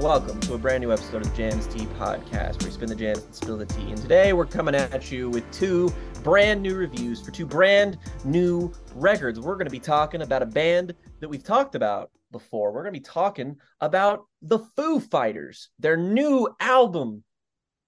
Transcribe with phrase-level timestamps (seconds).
[0.00, 2.70] Hello, everyone, and welcome to a brand new episode of Jams Tea Podcast, where we
[2.70, 3.90] spin the jams and spill the tea.
[3.90, 5.92] And today we're coming at you with two
[6.22, 9.40] brand new reviews for two brand new records.
[9.40, 12.70] We're going to be talking about a band that we've talked about before.
[12.72, 17.24] We're going to be talking about the Foo Fighters, their new album.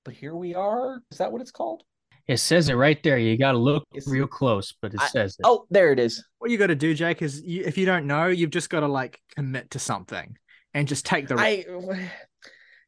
[0.05, 1.01] But here we are.
[1.13, 1.85] Is that what it's called?
[2.27, 3.19] It says it right there.
[3.19, 5.45] You got to look It's- real close, but it I- says it.
[5.45, 6.25] Oh, there it is.
[6.39, 8.81] What you got to do, Jake, is you, if you don't know, you've just got
[8.81, 10.37] to like commit to something
[10.75, 11.37] and just take the.
[11.39, 11.65] I,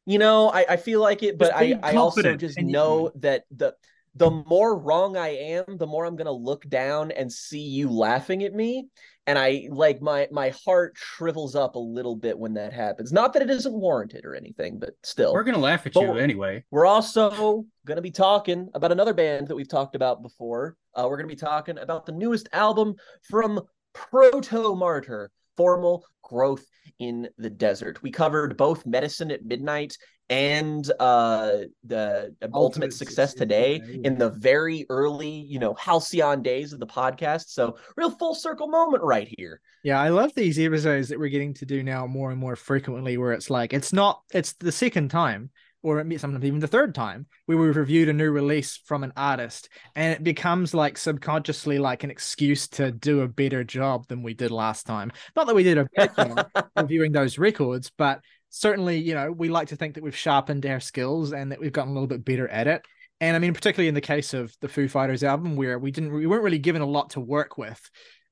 [0.05, 3.11] you know, I, I feel like it, but I, I also just and you- know
[3.15, 3.73] that the
[4.15, 8.43] the more wrong I am, the more I'm gonna look down and see you laughing
[8.43, 8.89] at me,
[9.25, 13.11] and I like my my heart shrivels up a little bit when that happens.
[13.11, 16.13] Not that it isn't warranted or anything, but still, We're gonna laugh at But- you
[16.17, 16.63] anyway.
[16.69, 20.77] we're also going to be talking about another band that we've talked about before.
[20.95, 22.95] Uh, we're going to be talking about the newest album
[23.29, 23.59] from
[23.93, 26.65] Protomartyr, Formal Growth
[26.99, 28.01] in the Desert.
[28.01, 29.97] We covered both Medicine at Midnight
[30.29, 36.73] and uh, the Ultimate, Ultimate Success Today, in the very early, you know, halcyon days
[36.73, 37.49] of the podcast.
[37.49, 39.59] So, real full circle moment right here.
[39.83, 43.17] Yeah, I love these episodes that we're getting to do now more and more frequently,
[43.17, 45.51] where it's like it's not it's the second time,
[45.83, 49.69] or sometimes even the third time, where we've reviewed a new release from an artist,
[49.95, 54.33] and it becomes like subconsciously like an excuse to do a better job than we
[54.33, 55.11] did last time.
[55.35, 59.49] Not that we did a bad job reviewing those records, but certainly, you know, we
[59.49, 62.23] like to think that we've sharpened our skills and that we've gotten a little bit
[62.23, 62.85] better at it.
[63.19, 66.13] And I mean, particularly in the case of the Foo Fighters album, where we didn't,
[66.13, 67.81] we weren't really given a lot to work with.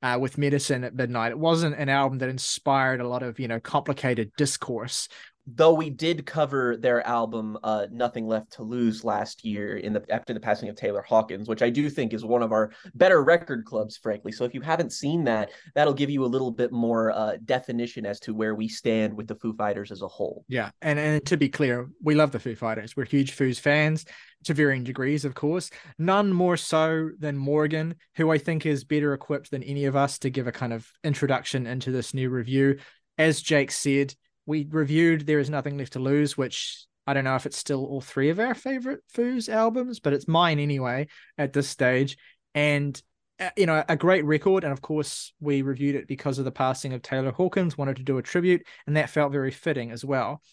[0.03, 3.47] Uh, with medicine at midnight, it wasn't an album that inspired a lot of you
[3.47, 5.07] know complicated discourse.
[5.55, 10.03] Though we did cover their album uh nothing left to lose last year in the
[10.09, 13.23] after the passing of taylor hawkins which i do think is one of our better
[13.23, 16.71] record clubs frankly so if you haven't seen that that'll give you a little bit
[16.71, 20.45] more uh definition as to where we stand with the foo fighters as a whole
[20.47, 22.95] Yeah, and and to be clear, we love the Foo Fighters.
[22.95, 24.05] We're huge Foos fans
[24.43, 25.69] to varying degrees, of course.
[25.97, 30.19] None more so than Morgan, who I think is better equipped than any of us
[30.19, 32.77] to give a kind of introduction into this new review.
[33.17, 34.15] As Jake said,
[34.45, 37.85] we reviewed There Is Nothing Left to Lose, which I don't know if it's still
[37.85, 41.07] all three of our favorite Foos albums, but it's mine anyway
[41.37, 42.17] at this stage.
[42.53, 43.01] And
[43.41, 44.63] uh, you know, a great record.
[44.63, 48.03] And of course, we reviewed it because of the passing of Taylor Hawkins, wanted to
[48.03, 50.43] do a tribute, and that felt very fitting as well.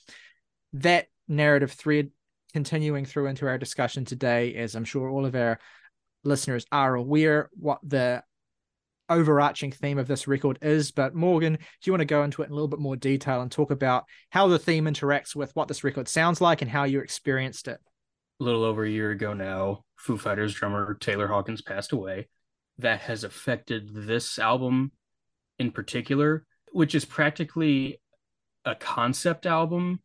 [0.73, 2.11] That narrative thread
[2.55, 5.59] continuing through into our discussion today, as I'm sure all of our
[6.25, 8.23] listeners are aware what the
[9.11, 10.91] overarching theme of this record is.
[10.91, 13.41] But Morgan, do you want to go into it in a little bit more detail
[13.41, 16.85] and talk about how the theme interacts with what this record sounds like and how
[16.85, 17.81] you experienced it?
[18.41, 22.29] A little over a year ago now, Foo Fighters drummer Taylor Hawkins passed away.
[22.79, 24.93] That has affected this album
[25.59, 28.01] in particular, which is practically
[28.65, 30.01] a concept album,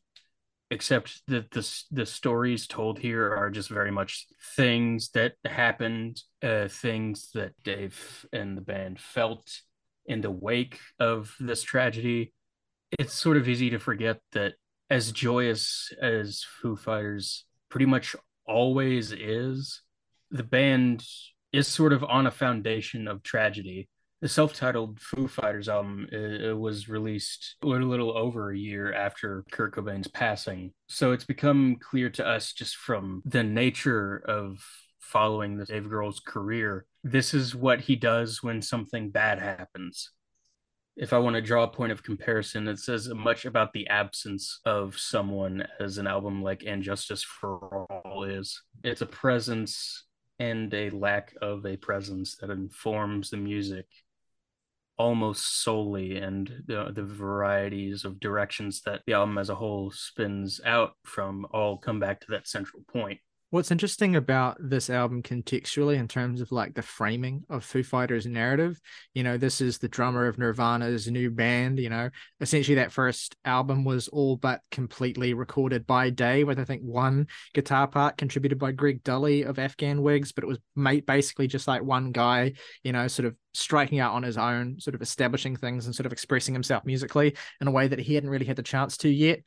[0.73, 4.25] except that the the stories told here are just very much
[4.56, 9.61] things that happened, uh, things that Dave and the band felt
[10.07, 12.34] in the wake of this tragedy.
[13.00, 14.53] It's sort of easy to forget that
[14.89, 19.81] as joyous as Foo Fighters pretty much always is,
[20.31, 21.05] the band
[21.51, 23.88] is sort of on a foundation of tragedy.
[24.23, 29.75] The self-titled Foo Fighters album uh, was released a little over a year after Kurt
[29.75, 30.72] Cobain's passing.
[30.88, 34.66] So it's become clear to us just from the nature of
[35.01, 36.85] following the Dave Grohl's career.
[37.03, 40.11] This is what he does when something bad happens.
[40.95, 44.61] If I want to draw a point of comparison, it says much about the absence
[44.63, 48.61] of someone as an album like And Justice for All is.
[48.85, 50.05] It's a presence
[50.40, 53.85] and a lack of a presence that informs the music
[54.97, 60.61] almost solely and the, the varieties of directions that the album as a whole spins
[60.66, 63.19] out from all come back to that central point
[63.53, 68.26] What's interesting about this album contextually in terms of like the framing of Foo Fighters
[68.26, 68.82] narrative,
[69.14, 72.09] you know, this is the drummer of Nirvana's new band, you know,
[72.41, 77.28] essentially that first album was all but completely recorded by Dave with I think one
[77.53, 81.67] guitar part contributed by Greg Dulli of Afghan Whigs, but it was made basically just
[81.67, 82.53] like one guy,
[82.84, 86.08] you know, sort of striking out on his own, sort of establishing things and sort
[86.08, 89.09] of expressing himself musically in a way that he hadn't really had the chance to
[89.09, 89.41] yet.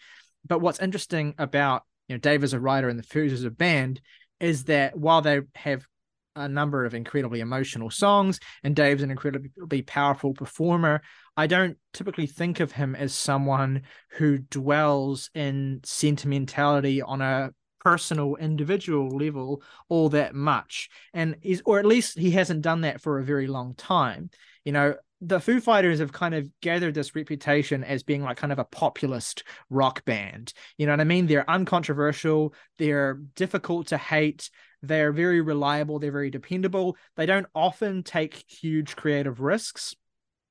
[0.47, 3.51] But what's interesting about you know Dave as a writer and the Foos as a
[3.51, 4.01] band
[4.41, 5.87] is that while they have
[6.37, 11.01] a number of incredibly emotional songs and Dave's an incredibly powerful performer,
[11.37, 17.51] I don't typically think of him as someone who dwells in sentimentality on a
[17.81, 20.91] personal individual level all that much.
[21.15, 24.31] And is or at least he hasn't done that for a very long time.
[24.65, 28.53] You know the Foo Fighters have kind of gathered this reputation as being like kind
[28.53, 30.53] of a populist rock band.
[30.77, 31.27] You know what I mean?
[31.27, 34.51] They're uncontroversial, they're difficult to hate,
[34.83, 36.97] they're very reliable, they're very dependable.
[37.17, 39.95] They don't often take huge creative risks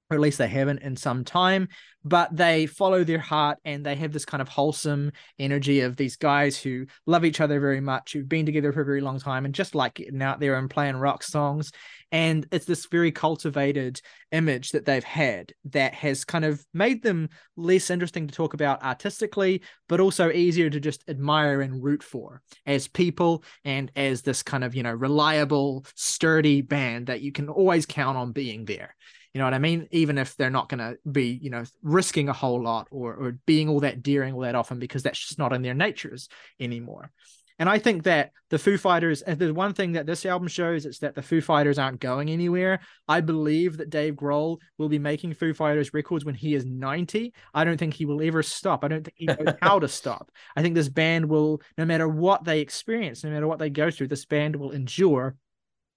[0.09, 1.67] or at least they haven't in some time,
[2.03, 6.15] but they follow their heart and they have this kind of wholesome energy of these
[6.15, 9.45] guys who love each other very much, who've been together for a very long time
[9.45, 11.71] and just like getting out there and playing rock songs.
[12.11, 13.99] And it's this very cultivated
[14.31, 18.83] image that they've had that has kind of made them less interesting to talk about
[18.83, 24.43] artistically, but also easier to just admire and root for as people and as this
[24.43, 28.95] kind of, you know, reliable, sturdy band that you can always count on being there.
[29.35, 29.89] You know what I mean?
[29.91, 33.37] Even if they're not going to be, you know, risking a whole lot or or
[33.45, 37.11] being all that daring all that often because that's just not in their natures anymore.
[37.59, 40.99] And I think that the Foo Fighters, the one thing that this album shows, is
[40.99, 42.79] that the Foo Fighters aren't going anywhere.
[43.09, 47.33] I believe that Dave Grohl will be making Foo Fighters records when he is 90.
[47.53, 48.85] I don't think he will ever stop.
[48.85, 50.31] I don't think he knows how to stop.
[50.55, 53.91] I think this band will, no matter what they experience, no matter what they go
[53.91, 55.35] through, this band will endure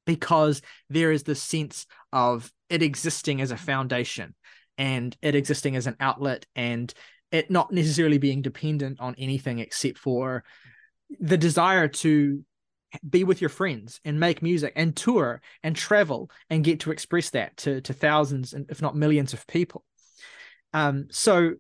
[0.08, 1.84] because there is this sense
[2.14, 4.34] of it existing as a foundation
[4.78, 6.94] and it existing as an outlet and
[7.30, 10.44] it not necessarily being dependent on anything except for
[11.20, 12.42] the desire to
[13.06, 17.28] be with your friends and make music and tour and travel and get to express
[17.28, 19.84] that to to thousands and if not millions of people.
[20.72, 21.52] Um so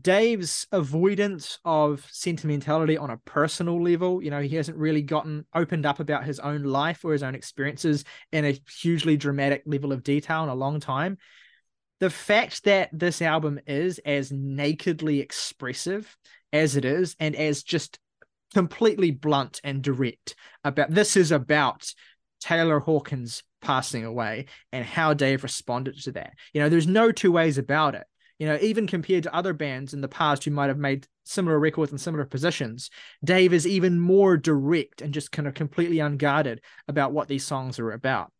[0.00, 5.84] Dave's avoidance of sentimentality on a personal level, you know, he hasn't really gotten opened
[5.84, 10.02] up about his own life or his own experiences in a hugely dramatic level of
[10.02, 11.18] detail in a long time.
[12.00, 16.16] The fact that this album is as nakedly expressive
[16.52, 17.98] as it is, and as just
[18.54, 20.34] completely blunt and direct
[20.64, 21.92] about this is about
[22.40, 26.32] Taylor Hawkins passing away and how Dave responded to that.
[26.52, 28.04] You know, there's no two ways about it
[28.42, 31.60] you know, even compared to other bands in the past who might have made similar
[31.60, 32.90] records in similar positions,
[33.22, 37.78] Dave is even more direct and just kind of completely unguarded about what these songs
[37.78, 38.32] are about.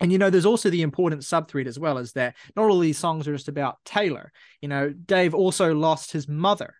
[0.00, 2.98] And you know, there's also the important subthread as well, is that not all these
[2.98, 4.32] songs are just about Taylor.
[4.60, 6.74] You know, Dave also lost his mother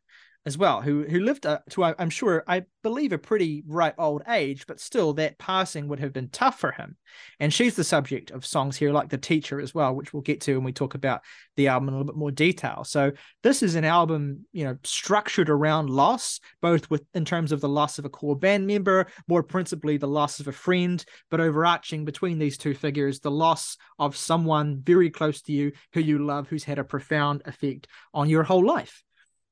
[0.47, 4.23] as well, who who lived uh, to I'm sure I believe a pretty ripe old
[4.29, 6.97] age, but still that passing would have been tough for him.
[7.39, 10.41] And she's the subject of songs here, like the teacher as well, which we'll get
[10.43, 11.23] to when we talk about
[11.57, 12.85] the album in a little bit more detail.
[12.85, 13.13] So
[13.43, 17.69] this is an album, you know, structured around loss, both with in terms of the
[17.69, 22.05] loss of a core band member, more principally the loss of a friend, but overarching
[22.05, 26.49] between these two figures, the loss of someone very close to you who you love,
[26.49, 29.03] who's had a profound effect on your whole life.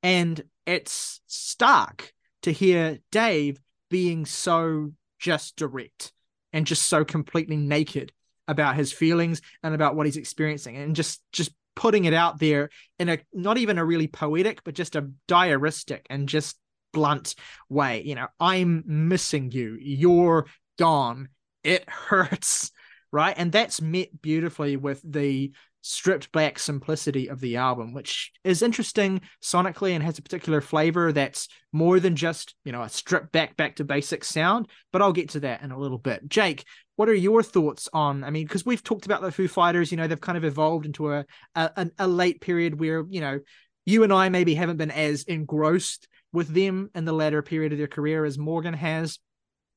[0.06, 2.12] And it's stark
[2.42, 3.58] to hear Dave
[3.90, 6.12] being so just direct
[6.52, 8.12] and just so completely naked
[8.46, 12.70] about his feelings and about what he's experiencing and just just putting it out there
[13.00, 16.56] in a not even a really poetic but just a diaristic and just
[16.92, 17.34] blunt
[17.68, 18.00] way.
[18.04, 19.76] You know i'm missing you.
[19.80, 20.46] You're
[20.78, 21.30] gone.
[21.64, 22.70] It hurts
[23.12, 23.34] right?
[23.36, 25.52] And that's met beautifully with the
[25.86, 31.12] stripped back simplicity of the album, which is interesting sonically and has a particular flavor
[31.12, 34.66] that's more than just, you know, a stripped back, back to basic sound.
[34.92, 36.28] But I'll get to that in a little bit.
[36.28, 36.64] Jake,
[36.96, 38.24] what are your thoughts on?
[38.24, 40.86] I mean, because we've talked about the Foo Fighters, you know, they've kind of evolved
[40.86, 41.24] into a,
[41.54, 43.38] a, a late period where, you know,
[43.84, 47.78] you and I maybe haven't been as engrossed with them in the latter period of
[47.78, 49.20] their career as Morgan has.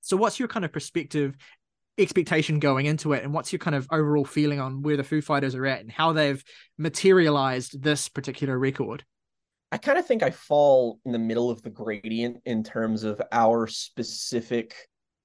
[0.02, 1.36] So, what's your kind of perspective
[2.00, 5.22] expectation going into it and what's your kind of overall feeling on where the Foo
[5.22, 6.44] Fighters are at and how they've
[6.78, 9.04] materialized this particular record?
[9.72, 13.22] I kind of think I fall in the middle of the gradient in terms of
[13.32, 14.74] our specific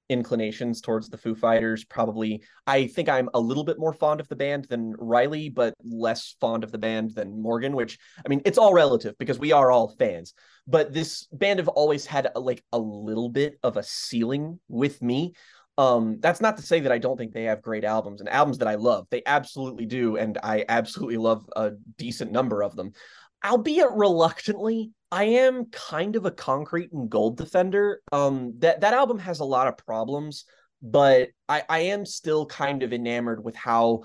[0.09, 1.83] inclinations towards the Foo Fighters.
[1.83, 5.73] Probably, I think I'm a little bit more fond of the band than Riley, but
[5.83, 9.51] less fond of the band than Morgan, which I mean, it's all relative because we
[9.51, 10.33] are all fans.
[10.67, 15.01] But this band have always had a, like a little bit of a ceiling with
[15.01, 15.33] me.
[15.77, 18.59] Um, that's not to say that I don't think they have great albums and albums
[18.59, 19.07] that I love.
[19.09, 22.93] They absolutely do, and I absolutely love a decent number of them.
[23.43, 28.01] Albeit reluctantly, I am kind of a concrete and gold defender.
[28.11, 30.45] Um, that that album has a lot of problems,
[30.81, 34.03] but I, I am still kind of enamored with how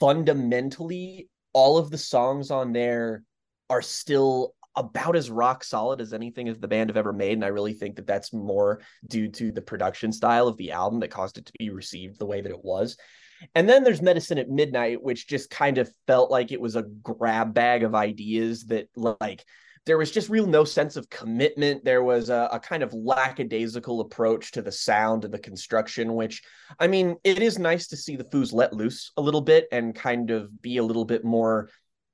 [0.00, 3.22] fundamentally all of the songs on there
[3.70, 7.32] are still about as rock solid as anything as the band have ever made.
[7.32, 11.00] And I really think that that's more due to the production style of the album
[11.00, 12.96] that caused it to be received the way that it was.
[13.54, 16.82] And then there's Medicine at Midnight, which just kind of felt like it was a
[16.82, 19.44] grab bag of ideas that like
[19.86, 21.84] there was just real no sense of commitment.
[21.84, 26.42] There was a, a, kind of lackadaisical approach to the sound and the construction, which,
[26.80, 29.94] I mean, it is nice to see the Foos let loose a little bit and
[29.94, 31.68] kind of be a little bit more,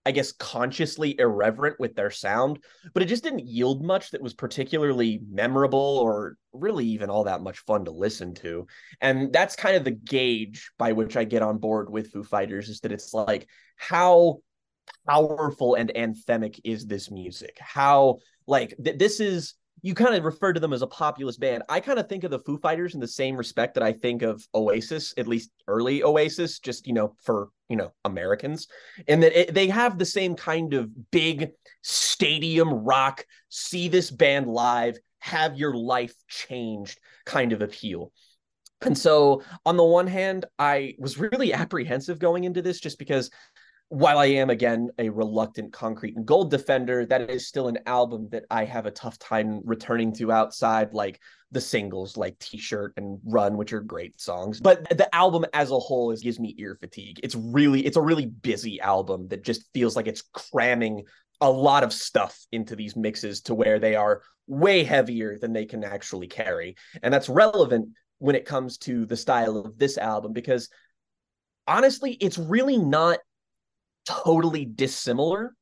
[0.06, 2.58] I guess, consciously irreverent with their sound.
[2.94, 7.42] But it just didn't yield much that was particularly memorable or really even all that
[7.42, 8.66] much fun to listen to.
[9.00, 12.68] And that's kind of the gauge by which I get on board with Foo Fighters
[12.68, 14.38] is that it's like, how
[15.08, 17.56] powerful and anthemic is this music?
[17.60, 21.62] How like th- this is you kind of refer to them as a populist band.
[21.68, 24.22] I kind of think of the Foo Fighters in the same respect that I think
[24.22, 28.68] of Oasis, at least early Oasis, just you know for you know Americans,
[29.08, 31.50] and that it, they have the same kind of big
[31.82, 38.12] stadium rock, see this band live, have your life changed kind of appeal.
[38.82, 43.30] And so, on the one hand, I was really apprehensive going into this just because
[43.90, 48.28] while I am again a reluctant concrete and gold defender, that is still an album
[48.30, 51.20] that I have a tough time returning to outside like
[51.50, 54.60] the singles like T-shirt and Run, which are great songs.
[54.60, 57.18] But the album as a whole is gives me ear fatigue.
[57.24, 61.02] It's really it's a really busy album that just feels like it's cramming
[61.40, 65.66] a lot of stuff into these mixes to where they are way heavier than they
[65.66, 66.76] can actually carry.
[67.02, 70.68] And that's relevant when it comes to the style of this album because
[71.66, 73.18] honestly, it's really not
[74.04, 75.54] totally dissimilar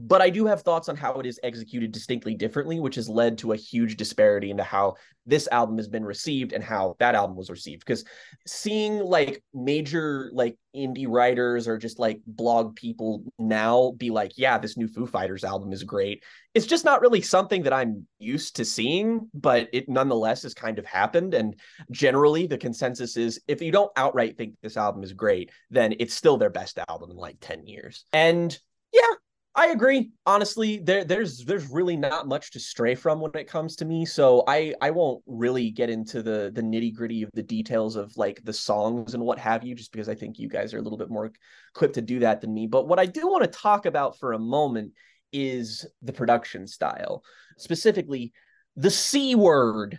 [0.00, 3.38] but I do have thoughts on how it is executed distinctly differently, which has led
[3.38, 4.94] to a huge disparity into how
[5.26, 7.80] this album has been received and how that album was received.
[7.80, 8.04] Because
[8.46, 14.56] seeing like major like indie writers or just like blog people now be like, yeah,
[14.56, 16.22] this new Foo Fighters album is great.
[16.54, 20.78] It's just not really something that I'm used to seeing, but it nonetheless has kind
[20.78, 21.34] of happened.
[21.34, 21.58] And
[21.90, 26.14] generally, the consensus is if you don't outright think this album is great, then it's
[26.14, 28.04] still their best album in like 10 years.
[28.12, 28.56] And
[28.92, 29.14] yeah,
[29.58, 30.12] I agree.
[30.24, 34.06] Honestly, there there's there's really not much to stray from when it comes to me.
[34.06, 38.16] So I I won't really get into the the nitty gritty of the details of
[38.16, 40.80] like the songs and what have you, just because I think you guys are a
[40.80, 41.32] little bit more
[41.74, 42.68] equipped to do that than me.
[42.68, 44.92] But what I do want to talk about for a moment
[45.32, 47.24] is the production style,
[47.56, 48.32] specifically
[48.76, 49.98] the C word,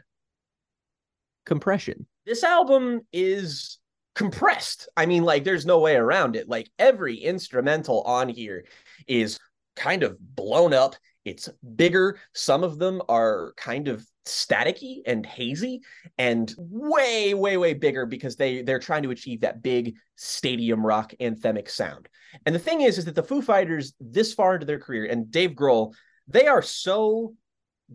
[1.45, 2.07] compression.
[2.25, 3.77] This album is
[4.15, 4.87] compressed.
[4.95, 6.47] I mean, like, there's no way around it.
[6.47, 8.65] Like, every instrumental on here
[9.07, 9.37] is
[9.79, 10.95] kind of blown up.
[11.25, 12.19] It's bigger.
[12.33, 15.81] Some of them are kind of staticky and hazy
[16.17, 21.13] and way way way bigger because they they're trying to achieve that big stadium rock
[21.19, 22.07] anthemic sound.
[22.45, 25.31] And the thing is is that the Foo Fighters this far into their career and
[25.31, 25.93] Dave Grohl
[26.27, 27.33] they are so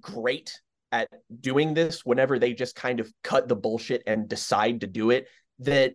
[0.00, 0.60] great
[0.90, 1.08] at
[1.40, 5.28] doing this whenever they just kind of cut the bullshit and decide to do it
[5.60, 5.94] that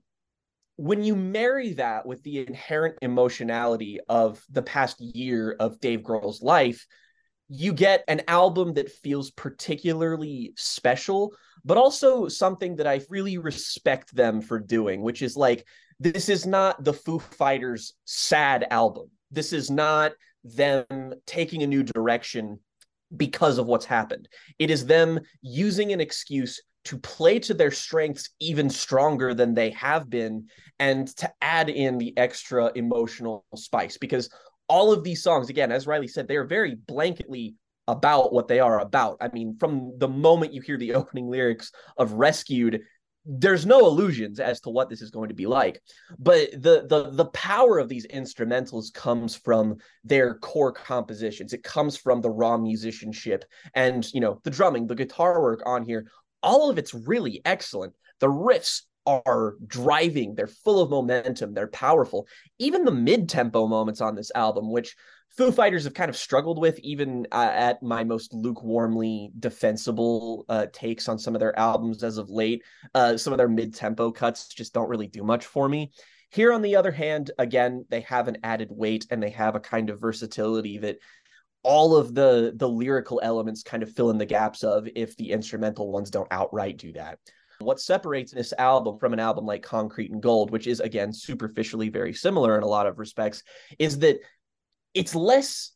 [0.80, 6.42] when you marry that with the inherent emotionality of the past year of Dave Grohl's
[6.42, 6.88] life,
[7.50, 11.34] you get an album that feels particularly special,
[11.66, 15.68] but also something that I really respect them for doing, which is like,
[16.00, 19.10] this is not the Foo Fighters' sad album.
[19.32, 20.14] This is not
[20.46, 20.86] them
[21.26, 22.58] taking a new direction
[23.18, 24.30] because of what's happened.
[24.60, 29.72] It is them using an excuse to play to their strengths even stronger than they
[29.72, 30.48] have been
[30.80, 33.98] and to add in the extra emotional spice.
[33.98, 34.30] Because
[34.70, 37.56] all of these songs again as riley said they are very blanketly
[37.88, 39.18] about what they are about.
[39.20, 42.82] I mean from the moment you hear the opening lyrics of rescued
[43.26, 45.82] there's no illusions as to what this is going to be like.
[46.18, 51.54] But the the the power of these instrumentals comes from their core compositions.
[51.54, 53.46] It comes from the raw musicianship
[53.76, 56.08] and you know the drumming the guitar work on here
[56.42, 57.94] all of it's really excellent.
[58.20, 62.28] The riffs are driving, they're full of momentum, they're powerful.
[62.60, 64.96] Even the mid tempo moments on this album, which
[65.38, 70.66] Foo Fighters have kind of struggled with, even uh, at my most lukewarmly defensible uh,
[70.74, 72.64] takes on some of their albums as of late.
[72.94, 75.92] Uh, some of their mid tempo cuts just don't really do much for me.
[76.32, 79.60] Here, on the other hand, again, they have an added weight and they have a
[79.60, 80.98] kind of versatility that
[81.64, 85.32] all of the the lyrical elements kind of fill in the gaps of if the
[85.32, 87.20] instrumental ones don't outright do that.
[87.60, 91.90] What separates this album from an album like Concrete and Gold, which is again superficially
[91.90, 93.44] very similar in a lot of respects,
[93.78, 94.20] is that
[94.94, 95.72] it's less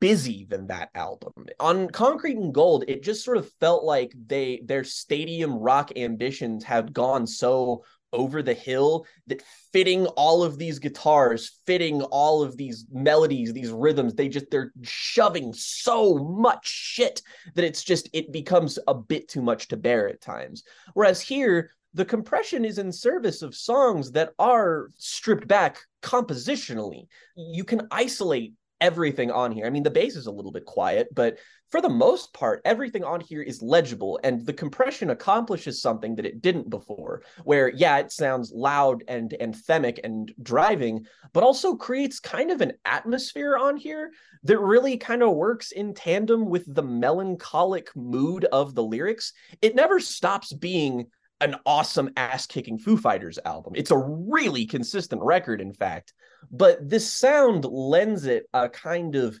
[0.00, 1.32] busy than that album.
[1.60, 6.64] On Concrete and Gold, it just sort of felt like they their stadium rock ambitions
[6.64, 12.56] had gone so over the hill that fitting all of these guitars fitting all of
[12.56, 17.22] these melodies these rhythms they just they're shoving so much shit
[17.54, 20.62] that it's just it becomes a bit too much to bear at times.
[20.94, 27.06] Whereas here the compression is in service of songs that are stripped back compositionally.
[27.36, 29.66] You can isolate everything on here.
[29.66, 31.38] I mean, the bass is a little bit quiet, but
[31.70, 36.26] for the most part, everything on here is legible, and the compression accomplishes something that
[36.26, 37.22] it didn't before.
[37.42, 42.74] Where, yeah, it sounds loud and anthemic and driving, but also creates kind of an
[42.84, 44.12] atmosphere on here
[44.44, 49.32] that really kind of works in tandem with the melancholic mood of the lyrics.
[49.60, 51.06] It never stops being
[51.40, 53.74] an awesome ass kicking Foo Fighters album.
[53.76, 56.14] It's a really consistent record, in fact,
[56.50, 59.38] but this sound lends it a kind of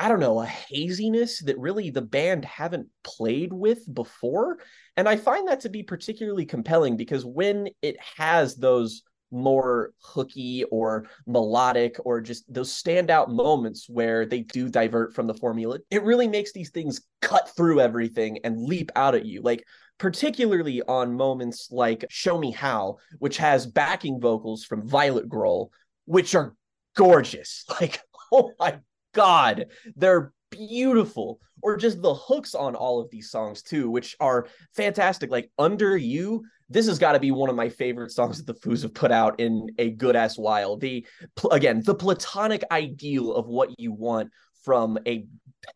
[0.00, 4.58] I don't know, a haziness that really the band haven't played with before.
[4.96, 9.02] And I find that to be particularly compelling because when it has those
[9.32, 15.34] more hooky or melodic or just those standout moments where they do divert from the
[15.34, 19.42] formula, it really makes these things cut through everything and leap out at you.
[19.42, 19.64] Like,
[19.98, 25.68] particularly on moments like Show Me How, which has backing vocals from Violet Grohl,
[26.06, 26.54] which are
[26.96, 27.64] gorgeous.
[27.80, 28.00] Like,
[28.32, 28.78] oh my
[29.14, 31.40] God, they're beautiful.
[31.62, 35.30] Or just the hooks on all of these songs too, which are fantastic.
[35.30, 38.60] Like Under You, this has got to be one of my favorite songs that the
[38.60, 40.76] Foos have put out in a good ass while.
[40.76, 41.06] The
[41.50, 44.30] again, the platonic ideal of what you want
[44.64, 45.26] from a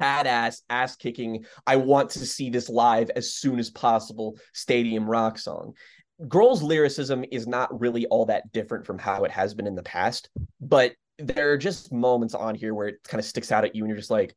[0.00, 5.38] badass ass kicking, I want to see this live as soon as possible stadium rock
[5.38, 5.74] song.
[6.28, 9.82] Grohl's lyricism is not really all that different from how it has been in the
[9.82, 13.74] past, but there are just moments on here where it kind of sticks out at
[13.74, 14.34] you and you're just like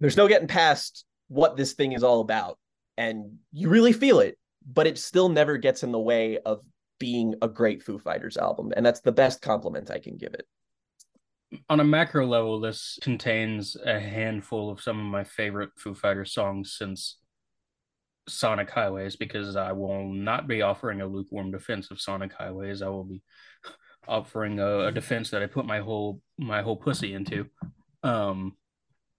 [0.00, 2.58] there's no getting past what this thing is all about
[2.96, 6.60] and you really feel it but it still never gets in the way of
[6.98, 10.46] being a great Foo Fighters album and that's the best compliment I can give it
[11.68, 16.32] on a macro level this contains a handful of some of my favorite Foo Fighters
[16.32, 17.18] songs since
[18.28, 22.88] Sonic Highways because I will not be offering a lukewarm defense of Sonic Highways I
[22.88, 23.22] will be
[24.08, 27.46] offering a, a, defense that I put my whole my whole pussy into.
[28.02, 28.56] Um,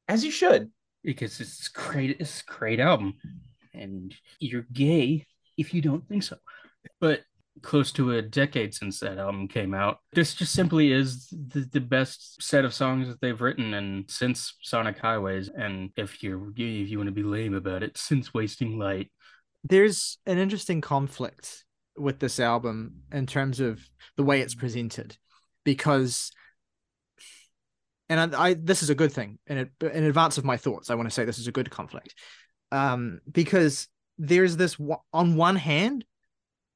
[0.07, 0.71] as you should,
[1.03, 2.17] because it's great.
[2.19, 3.15] It's a great album,
[3.73, 5.25] and you're gay
[5.57, 6.37] if you don't think so.
[6.99, 7.21] But
[7.61, 11.81] close to a decade since that album came out, this just simply is the, the
[11.81, 15.49] best set of songs that they've written, and since Sonic Highways.
[15.49, 19.11] And if you're if you want to be lame about it, since Wasting Light.
[19.63, 21.65] There's an interesting conflict
[21.97, 23.79] with this album in terms of
[24.17, 25.17] the way it's presented
[25.63, 26.31] because
[28.09, 30.95] and I, I, this is a good thing in in advance of my thoughts i
[30.95, 32.15] want to say this is a good conflict
[32.71, 33.87] um because
[34.17, 34.77] there's this
[35.13, 36.05] on one hand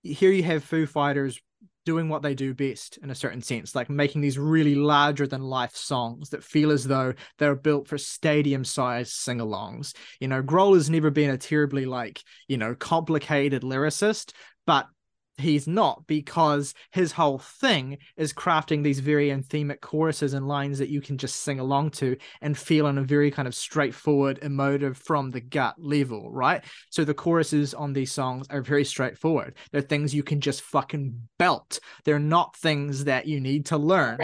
[0.03, 1.39] here you have foo fighters
[1.85, 5.41] doing what they do best in a certain sense like making these really larger than
[5.41, 9.95] life songs that feel as though they're built for stadium sized sing-alongs.
[10.19, 14.33] You know grohl has never been a terribly like you know complicated lyricist
[14.67, 14.87] but
[15.39, 20.89] he's not because his whole thing is crafting these very anthemic choruses and lines that
[20.89, 24.97] you can just sing along to and feel on a very kind of straightforward emotive
[24.97, 26.63] from the gut level right?
[26.89, 29.55] So the choruses on these songs are very straightforward.
[29.71, 31.79] They're things you can just fucking belt.
[32.05, 34.17] They're not things that you need to learn.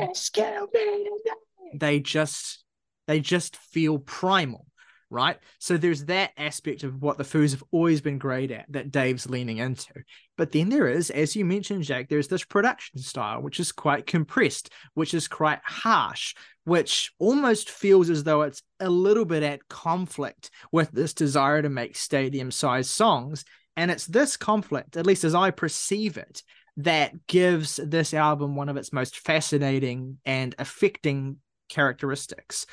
[1.74, 2.64] They just
[3.08, 4.66] they just feel primal
[5.10, 5.38] right?
[5.60, 9.30] So there's that aspect of what the Foos have always been great at that Dave's
[9.30, 9.94] leaning into.
[10.38, 14.06] But then there is, as you mentioned, Jack, there's this production style, which is quite
[14.06, 19.68] compressed, which is quite harsh, which almost feels as though it's a little bit at
[19.68, 23.46] conflict with this desire to make stadium sized songs.
[23.78, 26.42] And it's this conflict, at least as I perceive it,
[26.78, 31.38] that gives this album one of its most fascinating and affecting
[31.70, 32.66] characteristics,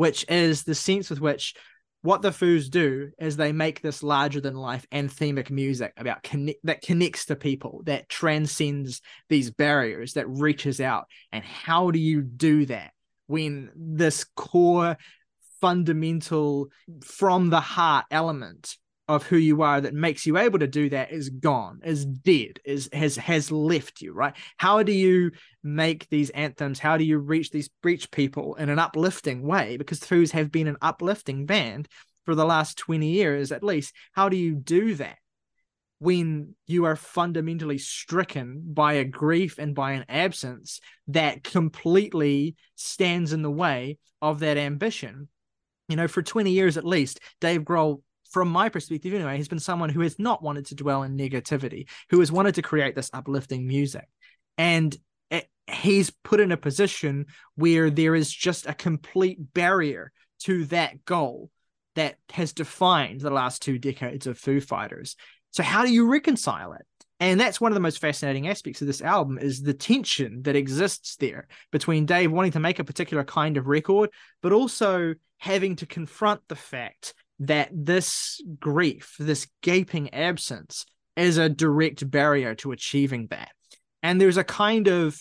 [0.00, 1.54] which is the sense with which
[2.00, 6.58] what the Foos do is they make this larger than life anthemic music about connect
[6.64, 11.04] that connects to people, that transcends these barriers, that reaches out.
[11.32, 12.92] And how do you do that
[13.26, 14.96] when this core
[15.60, 16.68] fundamental
[17.04, 18.78] from the heart element
[19.10, 22.60] of who you are that makes you able to do that is gone, is dead,
[22.64, 24.36] is has has left you, right?
[24.56, 25.32] How do you
[25.64, 26.78] make these anthems?
[26.78, 29.76] How do you reach these reach people in an uplifting way?
[29.76, 31.88] Because Foos have been an uplifting band
[32.24, 33.92] for the last 20 years at least.
[34.12, 35.16] How do you do that?
[36.02, 43.34] when you are fundamentally stricken by a grief and by an absence that completely stands
[43.34, 45.28] in the way of that ambition.
[45.90, 49.58] You know, for 20 years at least, Dave Grohl from my perspective anyway, has been
[49.58, 53.10] someone who has not wanted to dwell in negativity, who has wanted to create this
[53.12, 54.08] uplifting music.
[54.56, 54.96] And
[55.30, 61.04] it, he's put in a position where there is just a complete barrier to that
[61.04, 61.50] goal
[61.96, 65.16] that has defined the last two decades of Foo Fighters.
[65.50, 66.86] So, how do you reconcile it?
[67.18, 70.56] And that's one of the most fascinating aspects of this album is the tension that
[70.56, 74.08] exists there between Dave wanting to make a particular kind of record,
[74.40, 81.48] but also having to confront the fact that this grief, this gaping absence, is a
[81.48, 83.50] direct barrier to achieving that.
[84.02, 85.18] And there's a kind of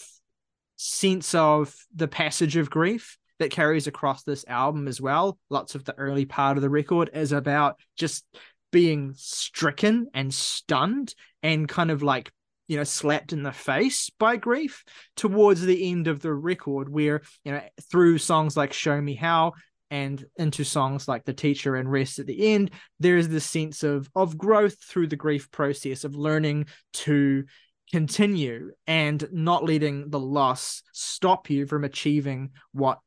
[0.78, 5.38] sense of the passage of grief that carries across this album as well.
[5.50, 8.26] Lots of the early part of the record is about just
[8.72, 12.32] being stricken and stunned and kind of like
[12.68, 14.84] you know slapped in the face by grief
[15.16, 19.54] towards the end of the record where you know through songs like show me how
[19.92, 23.84] and into songs like the teacher and rest at the end there is this sense
[23.84, 27.44] of of growth through the grief process of learning to
[27.92, 33.00] continue and not letting the loss stop you from achieving what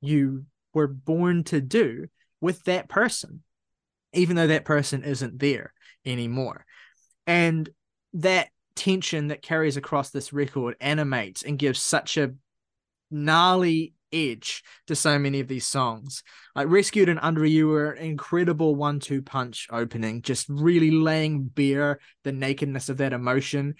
[0.00, 2.06] you were born to do
[2.40, 3.42] with that person
[4.16, 5.72] even though that person isn't there
[6.04, 6.64] anymore.
[7.26, 7.68] And
[8.14, 12.34] that tension that carries across this record animates and gives such a
[13.10, 16.22] gnarly edge to so many of these songs.
[16.54, 21.44] Like Rescued and Under You were an incredible one two punch opening, just really laying
[21.44, 23.74] bare the nakedness of that emotion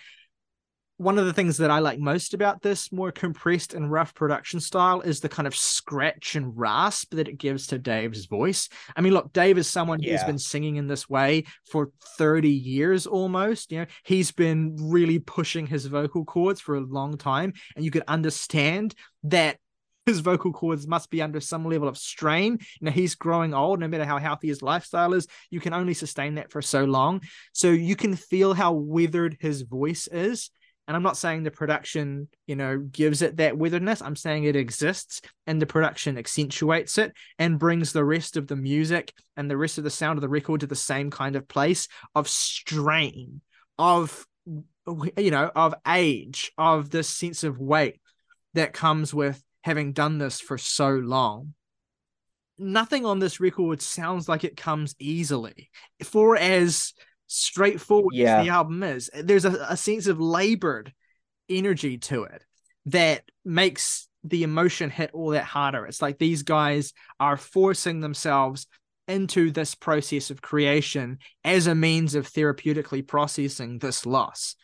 [0.98, 4.60] one of the things that I like most about this more compressed and rough production
[4.60, 8.68] style is the kind of scratch and rasp that it gives to Dave's voice.
[8.96, 10.12] I mean, look, Dave is someone yeah.
[10.12, 13.72] who's been singing in this way for 30 years almost.
[13.72, 17.90] You know, he's been really pushing his vocal cords for a long time, and you
[17.90, 18.94] could understand
[19.24, 19.58] that
[20.06, 22.58] his vocal cords must be under some level of strain.
[22.80, 25.94] You know, he's growing old, no matter how healthy his lifestyle is, you can only
[25.94, 27.20] sustain that for so long.
[27.52, 30.50] So you can feel how withered his voice is
[30.86, 34.02] and I'm not saying the production, you know, gives it that weatheredness.
[34.04, 38.56] I'm saying it exists and the production accentuates it and brings the rest of the
[38.56, 41.48] music and the rest of the sound of the record to the same kind of
[41.48, 43.40] place of strain,
[43.78, 44.26] of,
[45.16, 48.00] you know, of age, of this sense of weight
[48.54, 51.52] that comes with having done this for so long.
[52.56, 55.70] Nothing on this record sounds like it comes easily.
[56.04, 56.94] For as
[57.26, 58.44] straightforward yeah.
[58.44, 59.10] the album is.
[59.12, 60.92] There's a, a sense of labored
[61.48, 62.44] energy to it
[62.86, 65.84] that makes the emotion hit all that harder.
[65.84, 68.68] It's like these guys are forcing themselves
[69.08, 74.54] into this process of creation as a means of therapeutically processing this loss.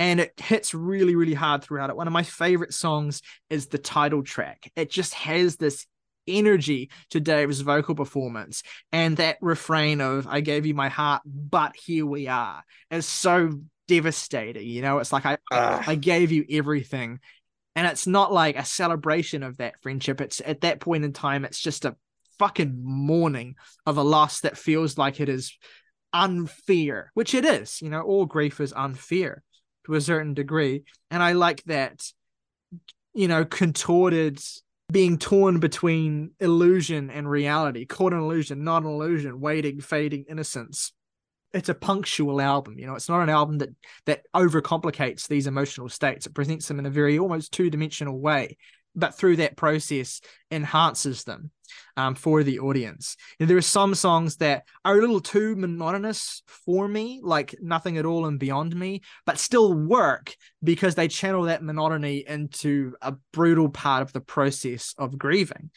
[0.00, 1.96] And it hits really, really hard throughout it.
[1.96, 4.72] One of my favorite songs is the title track.
[4.74, 5.86] It just has this
[6.26, 8.62] energy to Dave's vocal performance.
[8.92, 13.60] And that refrain of, I gave you my heart, but here we are, is so
[13.88, 14.66] devastating.
[14.66, 17.20] You know, it's like, I, I gave you everything.
[17.76, 20.22] And it's not like a celebration of that friendship.
[20.22, 21.94] It's at that point in time, it's just a
[22.38, 25.58] fucking mourning of a loss that feels like it is
[26.14, 27.82] unfair, which it is.
[27.82, 29.42] You know, all grief is unfair
[29.90, 30.84] to a certain degree.
[31.10, 32.10] And I like that,
[33.12, 34.40] you know, contorted
[34.90, 40.92] being torn between illusion and reality, caught in illusion, not an illusion, waiting, fading innocence.
[41.52, 42.94] It's a punctual album, you know.
[42.94, 43.70] It's not an album that
[44.06, 46.26] that overcomplicates these emotional states.
[46.26, 48.56] It presents them in a very almost two dimensional way,
[48.94, 51.50] but through that process enhances them
[51.96, 53.16] um, for the audience.
[53.38, 57.98] And there are some songs that are a little too monotonous for me, like Nothing
[57.98, 63.14] at All and Beyond Me, but still work because they channel that monotony into a
[63.32, 65.70] brutal part of the process of grieving.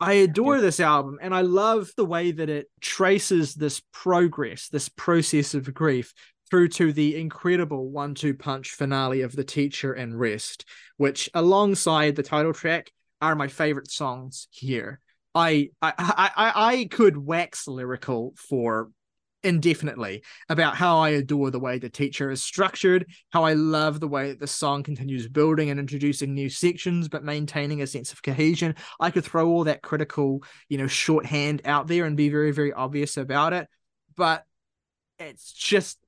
[0.00, 4.88] I adore this album and I love the way that it traces this progress, this
[4.88, 6.12] process of grief
[6.50, 10.64] through to the incredible one two punch finale of The Teacher and Rest,
[10.96, 15.00] which, alongside the title track, are my favorite songs here.
[15.34, 18.90] I I I I could wax lyrical for
[19.42, 24.08] indefinitely about how I adore the way the teacher is structured, how I love the
[24.08, 28.22] way that the song continues building and introducing new sections, but maintaining a sense of
[28.22, 28.74] cohesion.
[28.98, 32.72] I could throw all that critical, you know, shorthand out there and be very, very
[32.72, 33.68] obvious about it.
[34.16, 34.44] But
[35.18, 35.98] it's just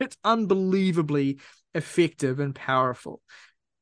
[0.00, 1.38] it's unbelievably
[1.74, 3.20] effective and powerful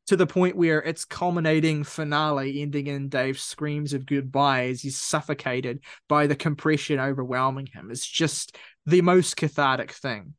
[0.08, 4.96] to the point where its culminating finale ending in Dave's screams of goodbye as he's
[4.96, 10.32] suffocated by the compression overwhelming him is just the most cathartic thing.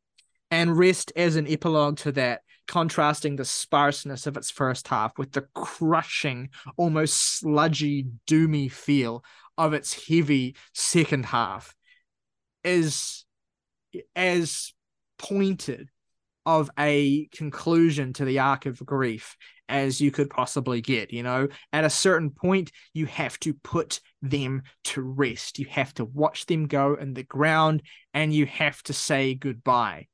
[0.50, 5.30] And rest as an epilogue to that, contrasting the sparseness of its first half with
[5.30, 9.24] the crushing, almost sludgy, doomy feel
[9.56, 11.76] of its heavy second half,
[12.64, 13.24] is
[14.16, 14.72] as
[15.20, 15.90] pointed
[16.46, 19.36] of a conclusion to the arc of grief
[19.68, 21.12] as you could possibly get.
[21.12, 25.58] You know, at a certain point, you have to put them to rest.
[25.58, 27.82] You have to watch them go in the ground
[28.14, 30.08] and you have to say goodbye.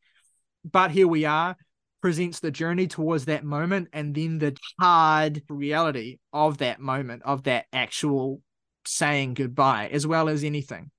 [0.64, 1.56] But here we are.
[2.02, 7.44] presents the journey towards that moment and then the hard reality of that moment, of
[7.44, 8.40] that actual
[8.84, 10.90] saying goodbye, as well as anything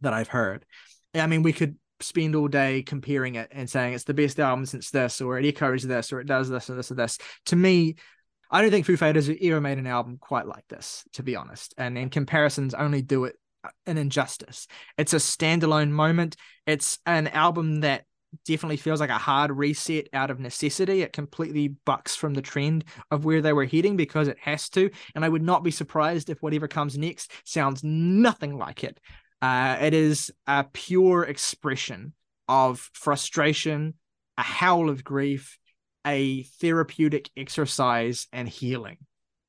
[0.00, 0.64] that I've heard.
[1.14, 4.66] I mean, we could spend all day comparing it and saying it's the best album
[4.66, 7.18] since this, or it echoes this, or it does this and this and this.
[7.46, 7.96] To me,
[8.50, 11.36] I don't think Foo Fighters have ever made an album quite like this, to be
[11.36, 11.74] honest.
[11.78, 14.66] And in comparisons only do it uh, an injustice.
[14.98, 16.36] It's a standalone moment.
[16.66, 18.04] It's an album that
[18.46, 21.02] definitely feels like a hard reset out of necessity.
[21.02, 24.90] It completely bucks from the trend of where they were heading because it has to.
[25.14, 29.00] And I would not be surprised if whatever comes next sounds nothing like it.
[29.42, 32.12] Uh, it is a pure expression
[32.48, 33.94] of frustration,
[34.36, 35.58] a howl of grief,
[36.06, 38.98] a therapeutic exercise and healing.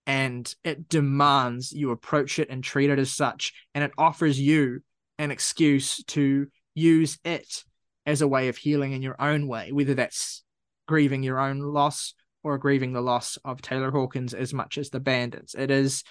[0.08, 3.54] And it demands you approach it and treat it as such.
[3.74, 4.82] And it offers you
[5.18, 7.64] an excuse to use it
[8.06, 10.44] as a way of healing in your own way, whether that's
[10.88, 15.00] grieving your own loss or grieving the loss of Taylor Hawkins as much as the
[15.00, 15.54] bandits.
[15.54, 16.04] It is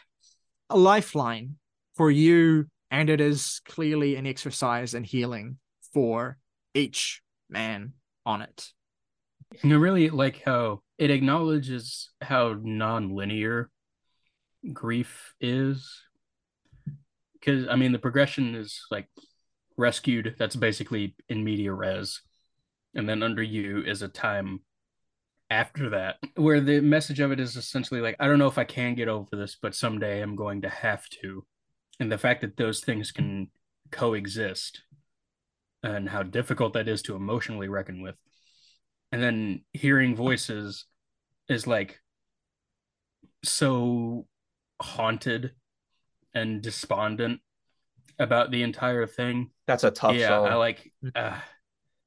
[0.69, 1.57] a lifeline
[1.97, 5.59] for you, and it is clearly an exercise in healing
[5.93, 6.39] for
[6.75, 7.93] each man
[8.27, 8.69] on it.
[9.65, 13.71] I really like how it acknowledges how non-linear
[14.73, 16.03] grief is.
[17.33, 19.09] Because I mean, the progression is like
[19.77, 20.37] rescued.
[20.39, 22.21] That's basically in media res,
[22.95, 24.61] and then under you is a time
[25.49, 28.65] after that where the message of it is essentially like, I don't know if I
[28.65, 31.45] can get over this, but someday I'm going to have to.
[32.01, 33.49] And the fact that those things can
[33.93, 34.83] coexist
[35.83, 38.17] and how difficult that is to emotionally reckon with
[39.13, 40.87] and then hearing voices
[41.49, 42.01] is like
[43.45, 44.27] so
[44.81, 45.53] haunted
[46.35, 47.41] and despondent
[48.19, 49.51] about the entire thing.
[49.67, 50.47] That's a tough yeah, song.
[50.47, 51.39] I like uh,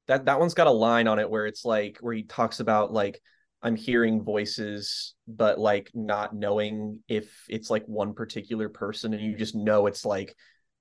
[0.08, 2.92] that that one's got a line on it where it's like where he talks about
[2.92, 3.20] like
[3.64, 9.36] I'm hearing voices, but like not knowing if it's like one particular person, and you
[9.36, 10.36] just know it's like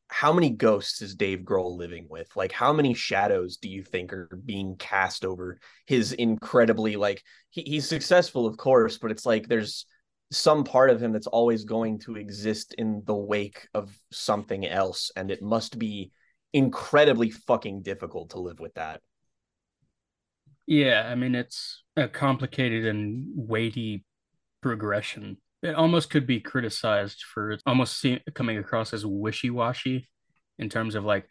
[0.09, 2.27] how many ghosts is Dave Grohl living with?
[2.35, 7.61] Like, how many shadows do you think are being cast over his incredibly like he,
[7.61, 9.87] he's successful, of course, but it's like there's
[10.31, 15.09] some part of him that's always going to exist in the wake of something else,
[15.15, 16.11] and it must be
[16.53, 19.01] incredibly fucking difficult to live with that.
[20.65, 24.05] Yeah, I mean it's a complicated and weighty
[24.61, 25.37] progression.
[25.61, 30.09] It almost could be criticized for almost see, coming across as wishy-washy
[30.59, 31.27] in terms of like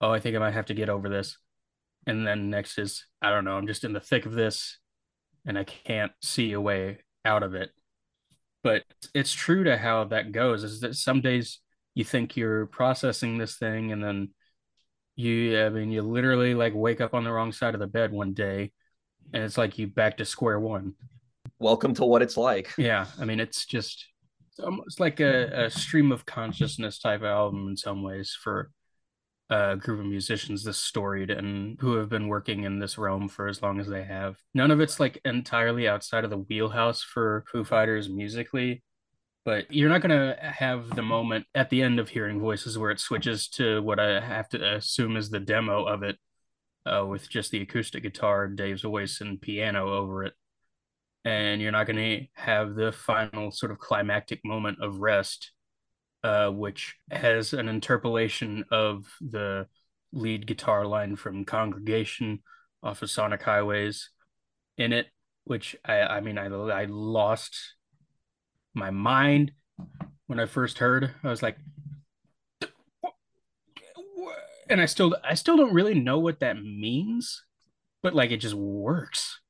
[0.00, 1.38] oh i think i might have to get over this.
[2.06, 4.78] And then next is i don't know i'm just in the thick of this
[5.46, 7.70] and i can't see a way out of it.
[8.64, 11.60] But it's true to how that goes is that some days
[11.94, 14.30] you think you're processing this thing and then
[15.18, 18.12] you i mean you literally like wake up on the wrong side of the bed
[18.12, 18.72] one day
[19.32, 20.94] and it's like you back to square one
[21.58, 22.72] welcome to what it's like.
[22.78, 24.06] Yeah, I mean, it's just
[24.50, 28.70] it's almost like a, a stream of consciousness type album in some ways for
[29.50, 33.48] a group of musicians this storied and who have been working in this realm for
[33.48, 34.36] as long as they have.
[34.54, 38.82] None of it's like entirely outside of the wheelhouse for Foo Fighters musically,
[39.44, 42.90] but you're not going to have the moment at the end of hearing voices where
[42.90, 46.16] it switches to what I have to assume is the demo of it
[46.86, 50.34] uh, with just the acoustic guitar, Dave's voice, and piano over it.
[51.24, 55.52] And you're not going to have the final sort of climactic moment of rest,
[56.24, 59.66] uh, which has an interpolation of the
[60.12, 62.40] lead guitar line from Congregation
[62.82, 64.10] off of Sonic Highways
[64.78, 65.08] in it,
[65.44, 67.74] which I, I mean, I, I lost
[68.78, 69.52] my mind
[70.26, 71.14] when I first heard.
[71.22, 71.56] I was like,
[74.70, 77.42] and I still, I still don't really know what that means,
[78.02, 79.40] but like it just works.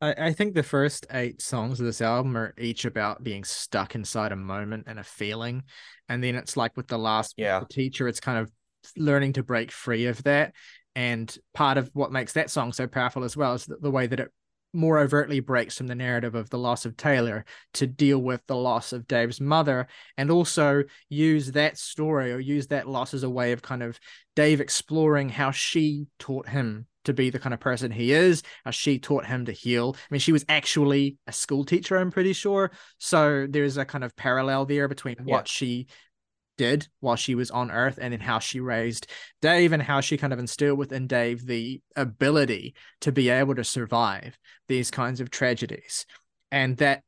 [0.00, 3.94] I, I think the first eight songs of this album are each about being stuck
[3.94, 5.62] inside a moment and a feeling.
[6.08, 7.60] And then it's like with the last yeah.
[7.60, 8.50] the teacher, it's kind of
[8.96, 10.52] learning to break free of that.
[10.94, 14.06] And part of what makes that song so powerful as well is the, the way
[14.06, 14.32] that it
[14.76, 18.56] more overtly breaks from the narrative of the loss of Taylor to deal with the
[18.56, 23.30] loss of Dave's mother and also use that story or use that loss as a
[23.30, 23.98] way of kind of
[24.36, 28.42] Dave exploring how she taught him to be the kind of person he is.
[28.64, 29.96] How she taught him to heal.
[29.96, 32.70] I mean, she was actually a school teacher, I'm pretty sure.
[32.98, 35.34] So there's a kind of parallel there between yeah.
[35.34, 35.86] what she
[36.56, 39.06] did while she was on earth and then how she raised
[39.42, 43.64] Dave and how she kind of instilled within Dave the ability to be able to
[43.64, 44.38] survive
[44.68, 46.06] these kinds of tragedies.
[46.50, 47.02] And that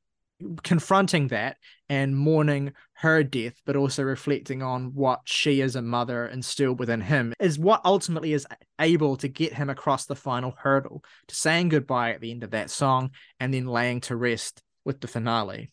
[0.63, 1.57] confronting that
[1.89, 7.01] and mourning her death, but also reflecting on what she as a mother instilled within
[7.01, 8.47] him is what ultimately is
[8.81, 12.51] able to get him across the final hurdle to saying goodbye at the end of
[12.51, 15.71] that song and then laying to rest with the finale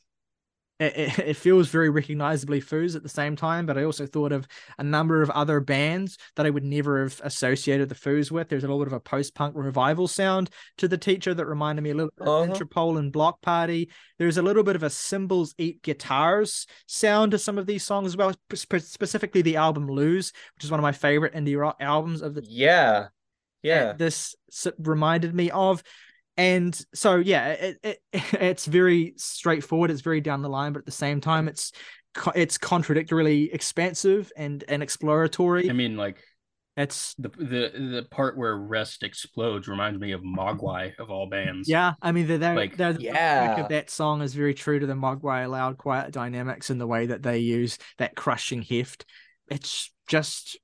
[0.79, 4.47] it, it, feels very recognizably Foos at the same time, but I also thought of
[4.77, 8.49] a number of other bands that I would never have associated the Foos with.
[8.49, 11.91] There's a little bit of a post-punk revival sound to the teacher that reminded me
[11.91, 12.31] a little uh-huh.
[12.31, 13.89] of Interpol and Bloc Party.
[14.17, 18.07] There's a little bit of a cymbals eat guitars sound to some of these songs
[18.07, 22.21] as well, specifically the album Lose, which is one of my favorite indie rock albums
[22.21, 23.07] of the yeah
[23.63, 24.35] yeah this
[24.77, 25.83] reminded me of
[26.37, 30.85] and so yeah it, it it's very straightforward it's very down the line but at
[30.85, 31.71] the same time it's
[32.33, 35.69] it's contradictorily expansive and and exploratory.
[35.69, 36.23] I mean like
[36.77, 41.01] it's the the the part where rest explodes reminds me of mogwai mm-hmm.
[41.01, 41.67] of all bands.
[41.67, 43.55] Yeah i mean they're, they're like they're, yeah.
[43.55, 46.87] the of that song is very true to the mogwai loud quiet dynamics and the
[46.87, 49.05] way that they use that crushing heft.
[49.49, 50.57] It's just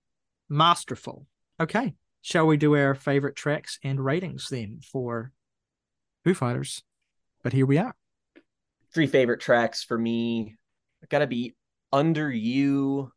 [0.49, 1.25] masterful.
[1.59, 5.31] Okay shall we do our favorite tracks and ratings then for
[6.23, 6.83] Foo Fighters.
[7.43, 7.95] But here we are.
[8.93, 10.57] Three favorite tracks for me.
[11.09, 11.55] Gotta be
[11.91, 13.11] Under You,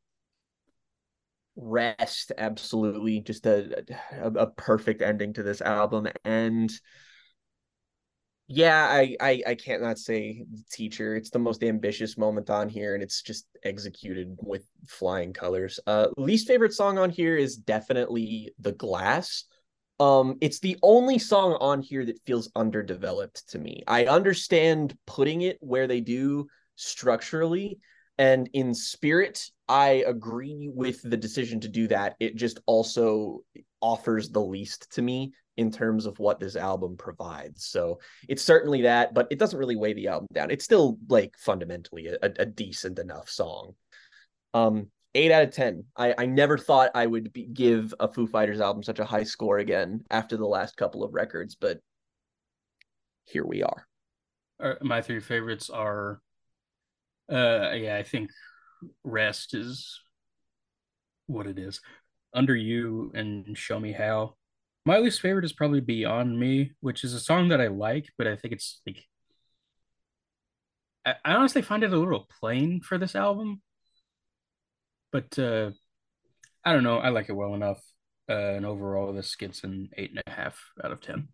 [1.56, 3.20] Rest, absolutely.
[3.20, 3.84] Just a,
[4.20, 6.08] a, a perfect ending to this album.
[6.24, 6.72] And
[8.48, 11.14] yeah, I, I I can't not say teacher.
[11.14, 15.78] It's the most ambitious moment on here, and it's just executed with flying colors.
[15.86, 19.44] Uh, least favorite song on here is definitely the glass.
[20.00, 23.82] Um, it's the only song on here that feels underdeveloped to me.
[23.86, 27.78] I understand putting it where they do structurally
[28.18, 29.44] and in spirit.
[29.68, 32.16] I agree with the decision to do that.
[32.18, 33.40] It just also
[33.80, 37.66] offers the least to me in terms of what this album provides.
[37.66, 40.50] So it's certainly that, but it doesn't really weigh the album down.
[40.50, 43.74] It's still like fundamentally a, a decent enough song.
[44.52, 45.84] Um, eight out of ten.
[45.96, 49.24] I, I never thought I would be, give a Foo Fighters album such a high
[49.24, 51.80] score again after the last couple of records, but
[53.24, 53.86] here we are.
[54.60, 56.20] Uh, my three favorites are,
[57.30, 58.30] uh, yeah, I think
[59.02, 60.00] Rest is
[61.26, 61.80] what it is.
[62.32, 64.34] Under You and Show Me How.
[64.84, 68.26] My least favorite is probably Beyond Me, which is a song that I like, but
[68.26, 69.06] I think it's like
[71.06, 73.62] I, I honestly find it a little plain for this album
[75.14, 75.70] but uh,
[76.64, 76.98] I don't know.
[76.98, 77.80] I like it well enough.
[78.28, 81.28] Uh, and overall, this gets an eight and a half out of ten.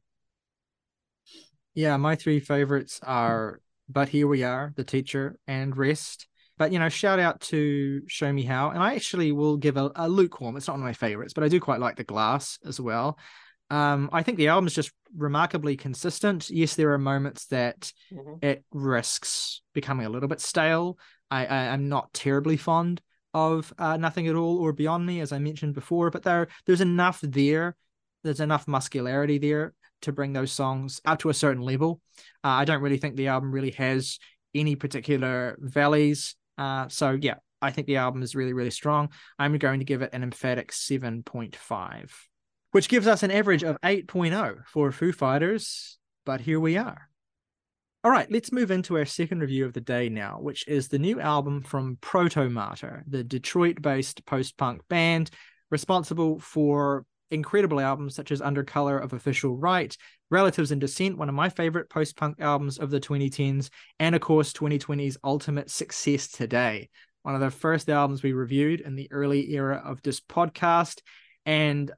[1.72, 6.78] Yeah, my three favorites are "But Here We Are," "The Teacher," and "Rest." But you
[6.78, 10.58] know, shout out to "Show Me How," and I actually will give a, a lukewarm.
[10.58, 13.18] It's not one of my favorites, but I do quite like "The Glass" as well.
[13.70, 16.50] Um, I think the album is just remarkably consistent.
[16.50, 18.44] Yes, there are moments that mm-hmm.
[18.44, 20.98] it risks becoming a little bit stale.
[21.30, 23.00] I, I am not terribly fond
[23.34, 26.80] of uh, Nothing at All or Beyond Me, as I mentioned before, but there there's
[26.80, 27.76] enough there.
[28.22, 32.00] There's enough muscularity there to bring those songs up to a certain level.
[32.44, 34.18] Uh, I don't really think the album really has
[34.54, 36.34] any particular valleys.
[36.58, 39.10] Uh, so yeah, I think the album is really, really strong.
[39.38, 42.10] I'm going to give it an emphatic 7.5,
[42.72, 45.98] which gives us an average of 8.0 for Foo Fighters.
[46.24, 47.09] But here we are.
[48.02, 50.98] All right, let's move into our second review of the day now, which is the
[50.98, 55.28] new album from Proto Protomartyr, the Detroit based post punk band
[55.70, 59.94] responsible for incredible albums such as Under Color of Official Right,
[60.30, 64.22] Relatives in Descent, one of my favorite post punk albums of the 2010s, and of
[64.22, 66.88] course 2020's ultimate success today,
[67.22, 71.02] one of the first albums we reviewed in the early era of this podcast.
[71.44, 71.92] And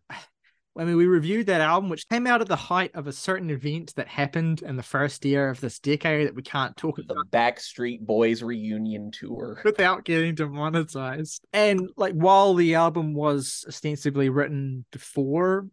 [0.77, 3.51] I mean, we reviewed that album, which came out at the height of a certain
[3.51, 7.03] event that happened in the first year of this decade that we can't talk the
[7.03, 7.31] about.
[7.31, 9.61] The Backstreet Boys reunion tour.
[9.65, 11.45] Without getting demonetized.
[11.53, 15.69] And like, while the album was ostensibly written before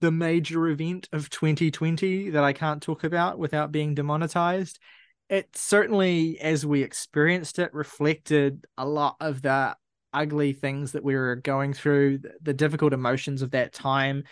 [0.00, 4.80] the major event of 2020 that I can't talk about without being demonetized,
[5.28, 9.78] it certainly, as we experienced it, reflected a lot of that
[10.12, 14.24] ugly things that we were going through, the difficult emotions of that time.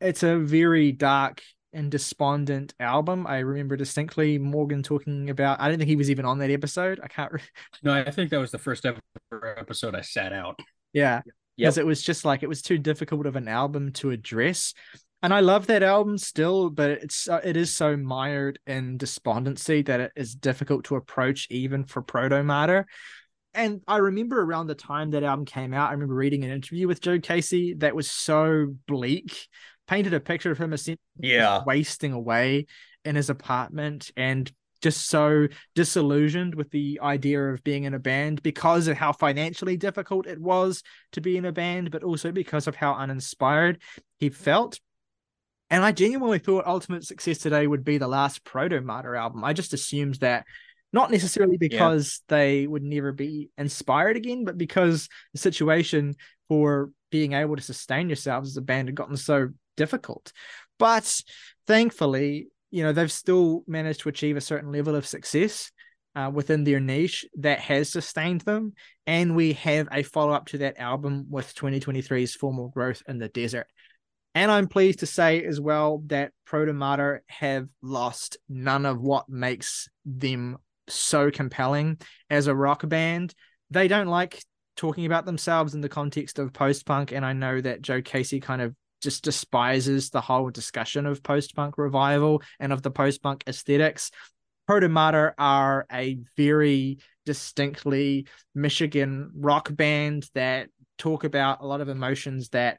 [0.00, 3.26] It's a very dark and despondent album.
[3.26, 5.60] I remember distinctly Morgan talking about.
[5.60, 7.00] I don't think he was even on that episode.
[7.02, 7.32] I can't.
[7.32, 7.40] Re-
[7.82, 9.00] no, I think that was the first ever
[9.58, 10.58] episode I sat out.
[10.92, 11.22] Yeah,
[11.56, 11.82] because yep.
[11.82, 14.72] it was just like it was too difficult of an album to address.
[15.22, 19.82] And I love that album still, but it's uh, it is so mired in despondency
[19.82, 22.84] that it is difficult to approach even for Protomartyr
[23.54, 26.88] and I remember around the time that album came out, I remember reading an interview
[26.88, 29.48] with Joe Casey that was so bleak,
[29.86, 32.66] painted a picture of him essentially yeah wasting away
[33.04, 34.50] in his apartment and
[34.84, 39.78] just so disillusioned with the idea of being in a band because of how financially
[39.78, 40.82] difficult it was
[41.12, 43.80] to be in a band, but also because of how uninspired
[44.18, 44.78] he felt.
[45.70, 49.42] And I genuinely thought Ultimate Success Today would be the last Protomartyr album.
[49.42, 50.44] I just assumed that
[50.94, 52.36] not necessarily because yeah.
[52.36, 56.14] they would never be inspired again, but because the situation
[56.48, 60.32] for being able to sustain yourselves as a band had gotten so difficult.
[60.78, 61.20] But
[61.66, 65.72] thankfully, you know, they've still managed to achieve a certain level of success
[66.14, 68.72] uh, within their niche that has sustained them.
[69.04, 73.28] And we have a follow up to that album with 2023's Formal Growth in the
[73.28, 73.66] Desert.
[74.36, 79.88] And I'm pleased to say as well that Protomartyr have lost none of what makes
[80.04, 80.58] them
[80.88, 81.98] so compelling
[82.30, 83.34] as a rock band.
[83.70, 84.42] They don't like
[84.76, 87.12] talking about themselves in the context of post punk.
[87.12, 91.54] And I know that Joe Casey kind of just despises the whole discussion of post
[91.54, 94.10] punk revival and of the post punk aesthetics.
[94.68, 102.48] Protomartyr are a very distinctly Michigan rock band that talk about a lot of emotions
[102.50, 102.78] that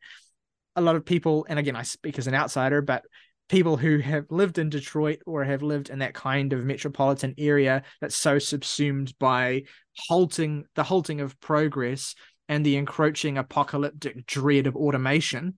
[0.76, 3.06] a lot of people, and again, I speak as an outsider, but
[3.50, 7.84] people who have lived in Detroit or have lived in that kind of metropolitan area
[8.02, 9.64] that's so subsumed by
[9.98, 12.16] halting the halting of progress
[12.50, 15.58] and the encroaching apocalyptic dread of automation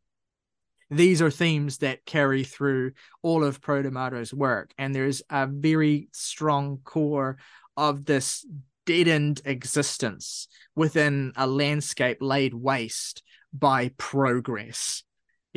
[0.90, 4.74] these are themes that carry through all of Protomartyr's work.
[4.78, 7.38] And there's a very strong core
[7.76, 8.46] of this
[8.86, 13.22] deadened existence within a landscape laid waste
[13.54, 15.04] by progress.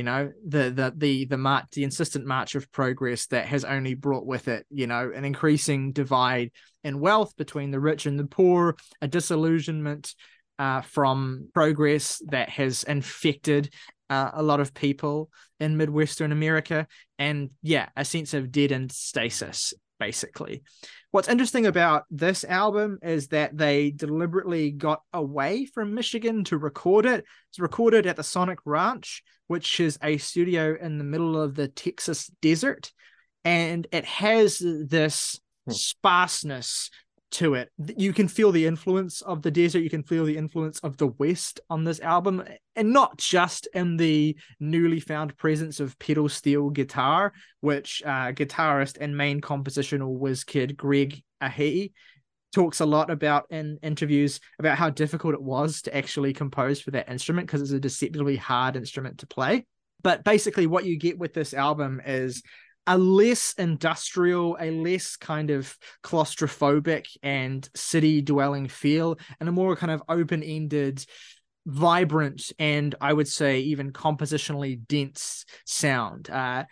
[0.00, 3.92] You know, the the the the march, the insistent march of progress that has only
[3.92, 8.24] brought with it, you know, an increasing divide in wealth between the rich and the
[8.24, 10.14] poor, a disillusionment
[10.58, 13.74] uh, from progress that has infected
[14.08, 15.28] uh, a lot of people
[15.58, 16.86] in Midwestern America.
[17.18, 20.64] And yeah, a sense of deadened stasis, basically.
[21.12, 27.06] What's interesting about this album is that they deliberately got away from Michigan to record
[27.06, 27.24] it.
[27.50, 31.68] It's recorded at the Sonic Ranch, which is a studio in the middle of the
[31.68, 32.90] Texas desert.
[33.44, 35.72] And it has this hmm.
[35.72, 36.90] sparseness
[37.32, 37.70] to it.
[37.96, 39.80] You can feel the influence of the desert.
[39.80, 42.44] You can feel the influence of the West on this album,
[42.76, 48.98] and not just in the newly found presence of pedal steel guitar, which uh, guitarist
[49.00, 51.92] and main compositional whiz kid Greg Ahee
[52.52, 56.90] talks a lot about in interviews about how difficult it was to actually compose for
[56.90, 59.64] that instrument because it's a deceptively hard instrument to play.
[60.02, 62.42] But basically, what you get with this album is
[62.86, 69.76] a less industrial, a less kind of claustrophobic and city dwelling feel, and a more
[69.76, 71.04] kind of open ended,
[71.66, 76.30] vibrant, and I would say even compositionally dense sound.
[76.30, 76.64] Uh,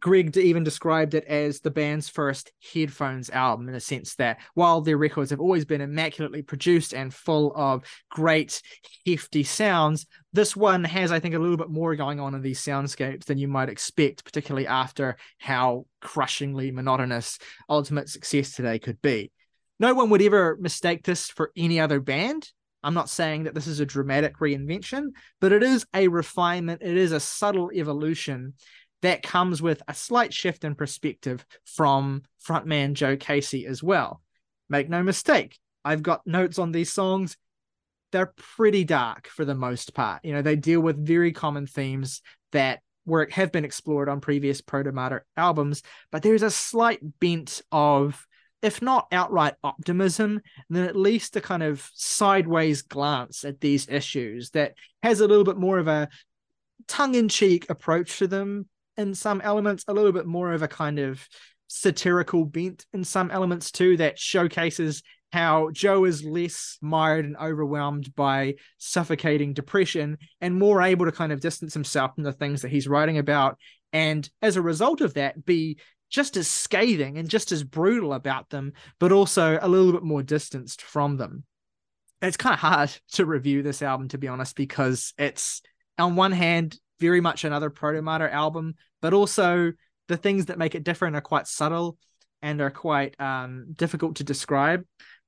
[0.00, 4.82] Greg even described it as the band's first headphones album in a sense that while
[4.82, 8.60] their records have always been immaculately produced and full of great,
[9.06, 12.60] hefty sounds, this one has, I think, a little bit more going on in these
[12.60, 17.38] soundscapes than you might expect, particularly after how crushingly monotonous
[17.70, 19.32] Ultimate Success Today could be.
[19.80, 22.50] No one would ever mistake this for any other band.
[22.82, 25.08] I'm not saying that this is a dramatic reinvention,
[25.40, 28.54] but it is a refinement, it is a subtle evolution
[29.06, 34.20] that comes with a slight shift in perspective from frontman Joe Casey as well.
[34.68, 37.36] Make no mistake, I've got notes on these songs.
[38.10, 40.24] They're pretty dark for the most part.
[40.24, 44.60] You know, they deal with very common themes that work have been explored on previous
[44.60, 48.26] Proto albums, but there's a slight bent of,
[48.62, 54.50] if not outright optimism, then at least a kind of sideways glance at these issues
[54.50, 56.08] that has a little bit more of a
[56.88, 58.66] tongue-in-cheek approach to them
[58.96, 61.26] in some elements, a little bit more of a kind of
[61.68, 68.14] satirical bent in some elements too, that showcases how Joe is less mired and overwhelmed
[68.14, 72.70] by suffocating depression and more able to kind of distance himself from the things that
[72.70, 73.58] he's writing about.
[73.92, 75.78] And as a result of that, be
[76.08, 80.22] just as scathing and just as brutal about them, but also a little bit more
[80.22, 81.44] distanced from them.
[82.22, 85.62] It's kind of hard to review this album, to be honest, because it's
[85.98, 89.72] on one hand, very much another Proto album, but also
[90.08, 91.98] the things that make it different are quite subtle
[92.42, 94.84] and are quite um, difficult to describe.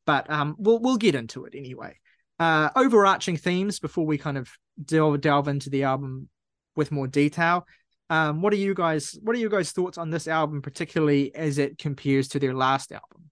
[0.06, 1.98] But um, we'll we'll get into it anyway.
[2.38, 4.48] Uh, overarching themes before we kind of
[4.82, 6.28] delve delve into the album
[6.76, 7.66] with more detail.
[8.10, 9.18] Um, what are you guys?
[9.22, 12.92] What are you guys' thoughts on this album, particularly as it compares to their last
[12.92, 13.30] album?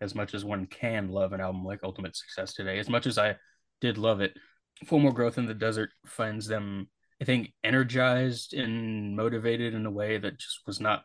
[0.00, 3.18] As much as one can love an album like Ultimate Success today, as much as
[3.18, 3.36] I
[3.80, 4.36] did love it,
[4.84, 6.88] Formal Growth in the Desert finds them
[7.20, 11.04] I think energized and motivated in a way that just was not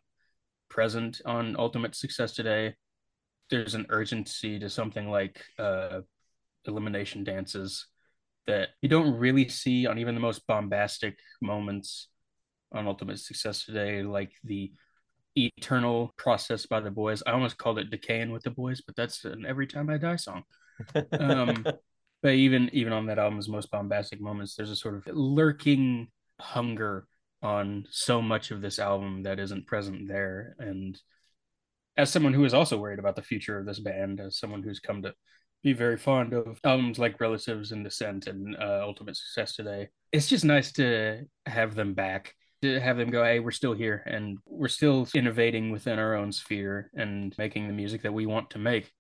[0.70, 2.76] present on Ultimate Success today.
[3.50, 6.00] there's an urgency to something like uh,
[6.66, 7.88] elimination dances
[8.48, 12.08] that you don't really see on even the most bombastic moments
[12.72, 14.72] on Ultimate Success today, like the
[15.36, 17.22] eternal Processed by the Boys.
[17.26, 20.16] I almost called it decaying with the boys, but that's an every time I die
[20.16, 20.44] song.
[21.20, 21.64] Um,
[22.22, 26.08] but even even on that album's most bombastic moments, there's a sort of lurking
[26.40, 27.08] hunger
[27.42, 30.56] on so much of this album that isn't present there.
[30.60, 31.00] And
[31.98, 34.80] as someone who is also worried about the future of this band, as someone who's
[34.80, 35.14] come to
[35.64, 40.30] be very fond of albums like Relatives in Descent and uh, Ultimate Success today, it's
[40.30, 44.38] just nice to have them back to have them go, hey, we're still here and
[44.46, 48.60] we're still innovating within our own sphere and making the music that we want to
[48.60, 48.92] make.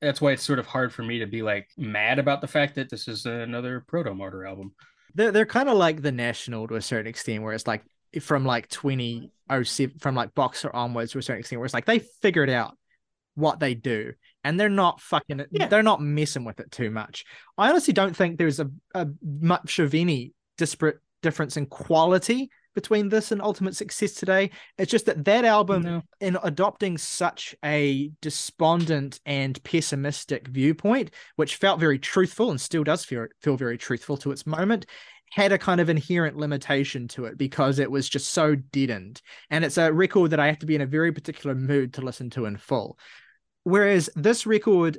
[0.00, 2.74] That's why it's sort of hard for me to be like mad about the fact
[2.76, 4.72] that this is another Protomartyr album.
[5.14, 7.82] They're they're kind of like the National to a certain extent, where it's like
[8.20, 11.98] from like 2007 from like Boxer onwards to a certain extent, where it's like they
[11.98, 12.76] figured out
[13.34, 14.12] what they do
[14.44, 15.66] and they're not fucking yeah.
[15.66, 17.24] they're not messing with it too much.
[17.58, 23.08] I honestly don't think there's a, a much of any disparate difference in quality between
[23.08, 24.50] this and Ultimate Success today.
[24.78, 26.02] It's just that that album, no.
[26.20, 33.04] in adopting such a despondent and pessimistic viewpoint, which felt very truthful and still does
[33.04, 34.86] feel feel very truthful to its moment,
[35.32, 39.22] had a kind of inherent limitation to it because it was just so deadened.
[39.50, 42.02] And it's a record that I have to be in a very particular mood to
[42.02, 42.98] listen to in full.
[43.64, 44.98] Whereas this record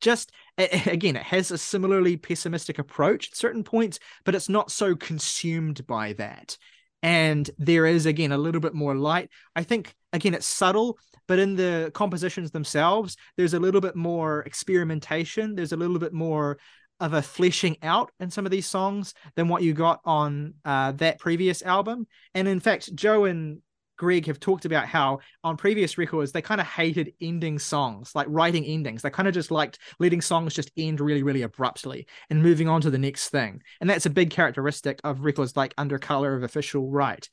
[0.00, 4.94] just again it has a similarly pessimistic approach at certain points but it's not so
[4.94, 6.58] consumed by that
[7.02, 9.30] and there is again a little bit more light.
[9.56, 10.98] I think again it's subtle
[11.28, 15.54] but in the compositions themselves there's a little bit more experimentation.
[15.54, 16.58] There's a little bit more
[16.98, 20.92] of a fleshing out in some of these songs than what you got on uh,
[20.92, 22.06] that previous album.
[22.34, 23.62] And in fact joe and
[24.00, 28.26] Greg have talked about how on previous records they kind of hated ending songs, like
[28.30, 29.02] writing endings.
[29.02, 32.80] They kind of just liked letting songs just end really, really abruptly and moving on
[32.80, 33.60] to the next thing.
[33.78, 37.28] And that's a big characteristic of records like Under Color of Official Right.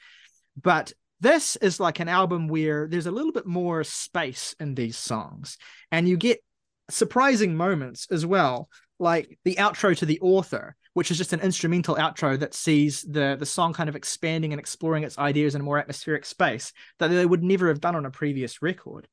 [0.62, 0.92] But
[1.22, 5.58] this is like an album where there's a little bit more space in these songs,
[5.90, 6.44] and you get
[6.90, 8.68] surprising moments as well,
[9.00, 13.36] like the outro to the author, which is just an instrumental outro that sees the
[13.38, 17.10] the song kind of expanding and exploring its ideas in a more atmospheric space that
[17.10, 19.08] they would never have done on a previous record.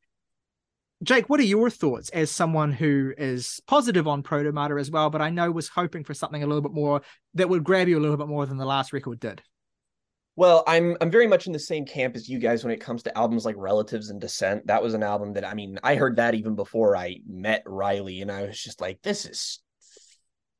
[1.03, 5.11] Jake, what are your thoughts as someone who is positive on Proto Protomartyr as well,
[5.11, 7.03] but I know was hoping for something a little bit more
[7.35, 9.43] that would grab you a little bit more than the last record did?
[10.37, 13.03] Well, I'm I'm very much in the same camp as you guys when it comes
[13.03, 14.69] to albums like Relatives in Descent.
[14.69, 18.23] That was an album that I mean, I heard that even before I met Riley,
[18.23, 19.61] and I was just like, this is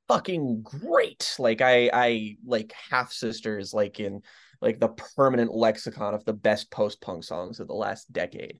[0.09, 1.35] fucking great.
[1.39, 4.23] Like I I like half sisters like in
[4.61, 8.59] like the permanent lexicon of the best post punk songs of the last decade.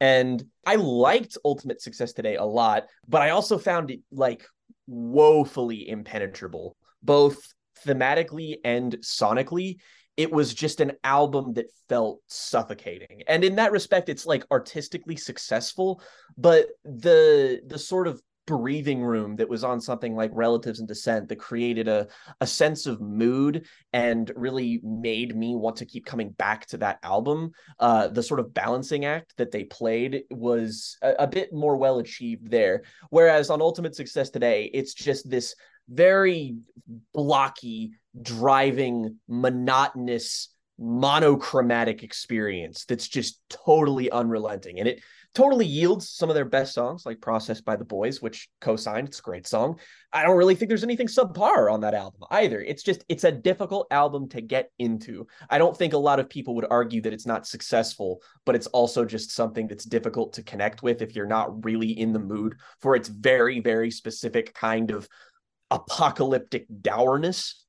[0.00, 4.44] And I liked Ultimate Success Today a lot, but I also found it like
[4.86, 7.38] woefully impenetrable, both
[7.86, 9.76] thematically and sonically.
[10.16, 13.22] It was just an album that felt suffocating.
[13.28, 16.02] And in that respect, it's like artistically successful,
[16.38, 21.28] but the the sort of breathing room that was on something like relatives in descent
[21.28, 22.06] that created a,
[22.40, 26.98] a sense of mood and really made me want to keep coming back to that
[27.02, 27.50] album.
[27.78, 31.98] Uh, the sort of balancing act that they played was a, a bit more well
[31.98, 32.82] achieved there.
[33.10, 35.54] Whereas on ultimate success today it's just this
[35.88, 36.56] very
[37.12, 44.78] blocky driving monotonous monochromatic experience that's just totally unrelenting.
[44.78, 45.02] And it
[45.34, 49.08] totally yields some of their best songs, like Processed by the Boys, which co-signed.
[49.08, 49.78] It's a great song.
[50.12, 52.60] I don't really think there's anything subpar on that album either.
[52.60, 55.26] It's just it's a difficult album to get into.
[55.50, 58.66] I don't think a lot of people would argue that it's not successful, but it's
[58.68, 62.56] also just something that's difficult to connect with if you're not really in the mood
[62.80, 65.08] for its very, very specific kind of
[65.70, 67.64] apocalyptic dourness.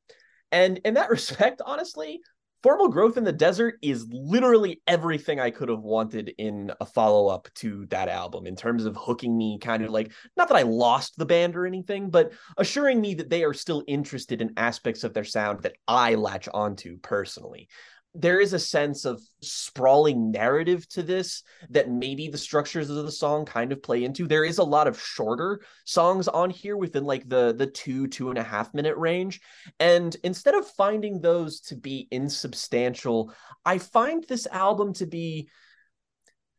[0.52, 2.22] And in that respect, honestly,
[2.64, 7.28] Formal Growth in the Desert is literally everything I could have wanted in a follow
[7.28, 10.64] up to that album in terms of hooking me, kind of like, not that I
[10.64, 15.04] lost the band or anything, but assuring me that they are still interested in aspects
[15.04, 17.70] of their sound that I latch onto personally
[18.20, 23.12] there is a sense of sprawling narrative to this that maybe the structures of the
[23.12, 24.28] song kind of play into.
[24.28, 28.30] There is a lot of shorter songs on here within like the the two two
[28.30, 29.40] and a half minute range,
[29.80, 33.32] and instead of finding those to be insubstantial,
[33.64, 35.50] I find this album to be.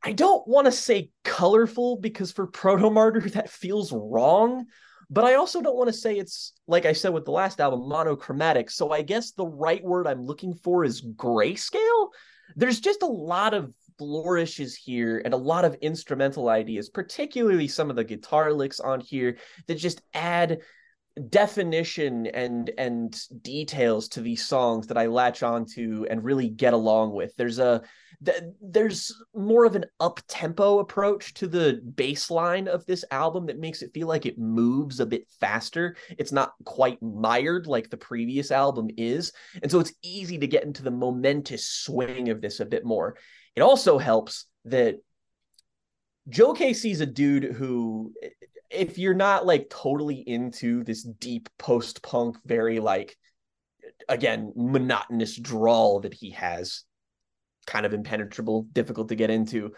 [0.00, 4.66] I don't want to say colorful because for Protomartyr that feels wrong,
[5.10, 7.88] but I also don't want to say it's like I said with the last album,
[7.88, 8.70] monochromatic.
[8.70, 12.08] So I guess the right word I'm looking for is grayscale.
[12.56, 17.90] There's just a lot of flourishes here and a lot of instrumental ideas, particularly some
[17.90, 20.60] of the guitar licks on here that just add
[21.18, 27.12] definition and and details to these songs that I latch onto and really get along
[27.14, 27.34] with.
[27.36, 27.82] There's a
[28.24, 33.46] th- there's more of an up tempo approach to the bass line of this album
[33.46, 35.96] that makes it feel like it moves a bit faster.
[36.18, 40.64] It's not quite mired like the previous album is, and so it's easy to get
[40.64, 43.16] into the momentous swing of this a bit more.
[43.56, 44.96] It also helps that
[46.28, 48.12] Joe Casey's a dude who
[48.70, 53.16] if you're not like totally into this deep post punk, very like
[54.08, 56.84] again monotonous drawl that he has,
[57.66, 59.72] kind of impenetrable, difficult to get into,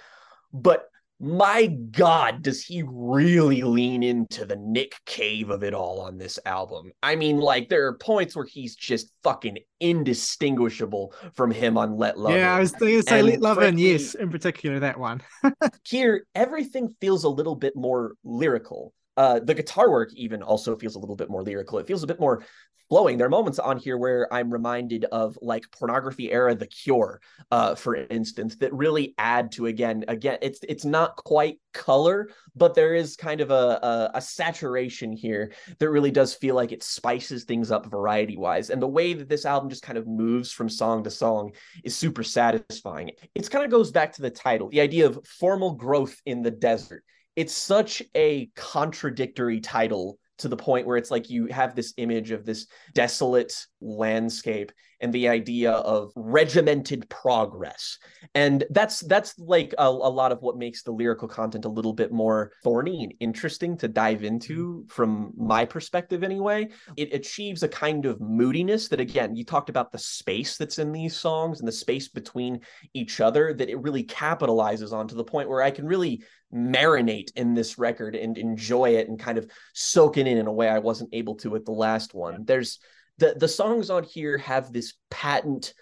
[0.52, 0.84] but
[1.20, 6.38] my god does he really lean into the nick cave of it all on this
[6.46, 6.90] album?
[7.02, 12.18] I mean like there are points where he's just fucking indistinguishable from him on let
[12.18, 15.22] love yeah i was thinking to say let love and yes in particular that one.
[15.84, 18.92] Here everything feels a little bit more lyrical.
[19.16, 21.78] Uh, the guitar work even also feels a little bit more lyrical.
[21.78, 22.42] It feels a bit more
[22.90, 23.16] flowing.
[23.16, 27.20] There are moments on here where I'm reminded of like pornography era The Cure,
[27.50, 32.74] uh, for instance, that really add to again, again, it's it's not quite color, but
[32.74, 36.82] there is kind of a, a, a saturation here that really does feel like it
[36.82, 38.70] spices things up variety wise.
[38.70, 41.52] And the way that this album just kind of moves from song to song
[41.84, 43.12] is super satisfying.
[43.34, 46.50] It kind of goes back to the title, the idea of formal growth in the
[46.50, 47.04] desert
[47.36, 52.30] it's such a contradictory title to the point where it's like you have this image
[52.30, 57.98] of this desolate landscape and the idea of regimented progress.
[58.34, 61.92] And that's that's like a, a, lot of what makes the lyrical content a little
[61.92, 64.86] bit more thorny and interesting to dive into mm-hmm.
[64.88, 66.68] from my perspective anyway.
[66.96, 70.92] It achieves a kind of moodiness that again you talked about the space that's in
[70.92, 72.60] these songs and the space between
[72.94, 76.22] each other that it really capitalizes on to the point where i can really
[76.52, 80.52] marinate in this record and enjoy it and kind of soak it in in a
[80.52, 82.44] way I wasn't able to with the last one.
[82.44, 82.80] There's
[83.20, 85.74] the the songs on here have this patent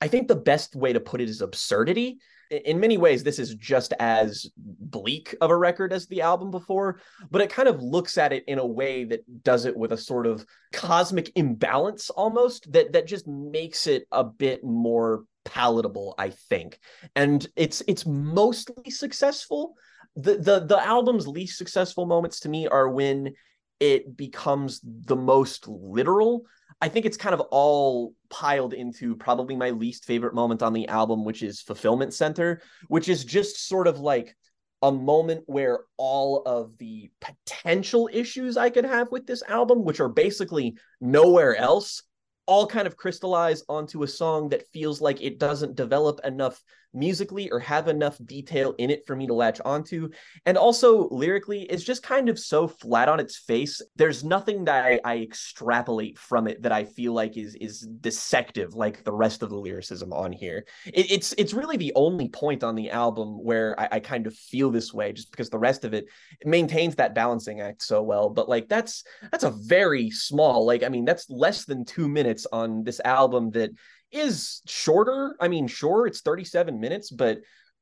[0.00, 2.18] I think the best way to put it is absurdity.
[2.50, 7.00] In many ways, this is just as bleak of a record as the album before,
[7.30, 9.96] but it kind of looks at it in a way that does it with a
[9.96, 16.30] sort of cosmic imbalance almost that that just makes it a bit more palatable, I
[16.50, 16.78] think.
[17.16, 19.74] And it's it's mostly successful
[20.16, 23.34] the the the album's least successful moments to me are when
[23.80, 26.42] it becomes the most literal.
[26.84, 30.86] I think it's kind of all piled into probably my least favorite moment on the
[30.88, 34.36] album, which is Fulfillment Center, which is just sort of like
[34.82, 39.98] a moment where all of the potential issues I could have with this album, which
[39.98, 42.02] are basically nowhere else,
[42.44, 46.62] all kind of crystallize onto a song that feels like it doesn't develop enough
[46.94, 50.08] musically or have enough detail in it for me to latch onto.
[50.46, 53.82] And also lyrically, it's just kind of so flat on its face.
[53.96, 58.74] There's nothing that I, I, extrapolate from it that I feel like is is dissective
[58.74, 60.66] like the rest of the lyricism on here.
[60.86, 64.34] It, it's it's really the only point on the album where I, I kind of
[64.34, 66.06] feel this way, just because the rest of it
[66.44, 68.28] maintains that balancing act so well.
[68.28, 72.46] But like that's that's a very small, like I mean, that's less than two minutes
[72.52, 73.70] on this album that
[74.14, 75.34] is shorter.
[75.40, 77.38] I mean, sure, it's 37 minutes, but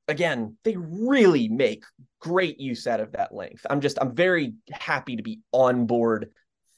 [0.09, 1.85] again, they really make
[2.20, 3.66] great use out of that length.
[3.68, 6.30] I'm just, I'm very happy to be on board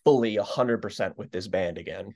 [0.05, 2.15] fully 100% with this band again.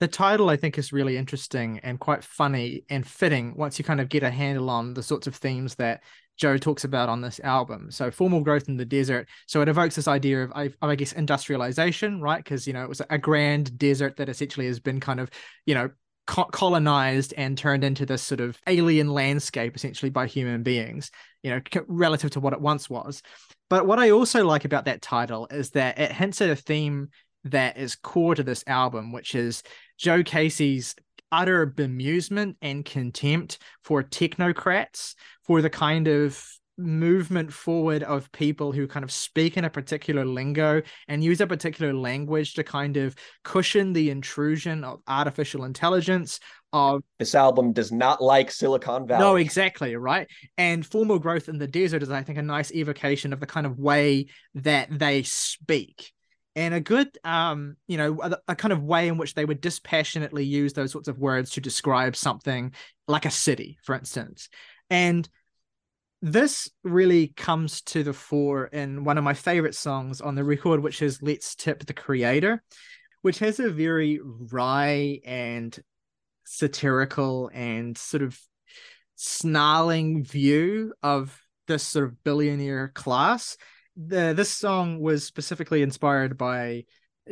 [0.00, 4.00] The title, I think, is really interesting and quite funny and fitting once you kind
[4.00, 6.04] of get a handle on the sorts of themes that
[6.36, 7.90] Joe talks about on this album.
[7.90, 9.28] So formal growth in the desert.
[9.46, 12.42] So it evokes this idea of, of I guess, industrialization, right?
[12.42, 15.30] Because you know it was a grand desert that essentially has been kind of,
[15.66, 15.90] you know,
[16.28, 21.10] colonized and turned into this sort of alien landscape essentially by human beings
[21.42, 23.22] you know relative to what it once was.
[23.70, 27.08] But what i also like about that title is that it hints at a theme
[27.44, 29.62] that is core to this album which is
[29.96, 30.94] joe casey's
[31.30, 35.14] utter bemusement and contempt for technocrats
[35.44, 36.44] for the kind of
[36.78, 41.46] movement forward of people who kind of speak in a particular lingo and use a
[41.46, 46.38] particular language to kind of cushion the intrusion of artificial intelligence
[46.72, 49.24] of this album does not like silicon valley.
[49.24, 50.28] No exactly right?
[50.56, 53.66] And formal growth in the desert is i think a nice evocation of the kind
[53.66, 56.12] of way that they speak.
[56.54, 59.60] And a good um you know a, a, kind of way in which they would
[59.60, 62.72] dispassionately use those sorts of words to describe something
[63.06, 64.48] like a city for instance.
[64.90, 65.28] And
[66.20, 70.82] this really comes to the fore in one of my favorite songs on the record,
[70.82, 72.62] which is Let's Tip the Creator,
[73.22, 75.78] which has a very wry and
[76.44, 78.38] satirical and sort of
[79.14, 83.56] snarling view of this sort of billionaire class.
[83.96, 86.84] The this song was specifically inspired by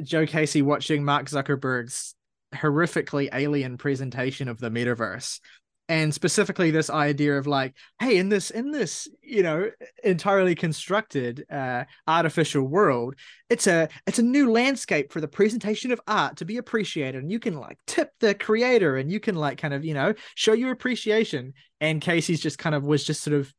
[0.03, 2.15] Joe Casey watching Mark Zuckerberg's
[2.55, 5.41] horrifically alien presentation of the metaverse
[5.89, 9.71] and specifically this idea of like hey in this in this you know
[10.03, 13.15] entirely constructed uh artificial world
[13.49, 17.23] it's a it's a new landscape for the presentation of art to be appreciated.
[17.23, 20.15] And you can like tip the creator and you can like kind of you know
[20.35, 21.55] show your appreciation.
[21.81, 23.53] And casey's just kind of was just sort of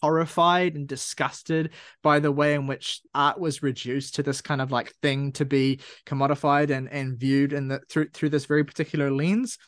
[0.00, 1.70] horrified and disgusted
[2.02, 5.44] by the way in which art was reduced to this kind of like thing to
[5.44, 9.58] be commodified and and viewed in the through through this very particular lens.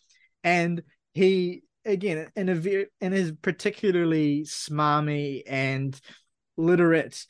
[0.45, 0.83] And
[1.15, 6.01] he again in a very in his particularly smarmy and
[6.57, 7.27] literate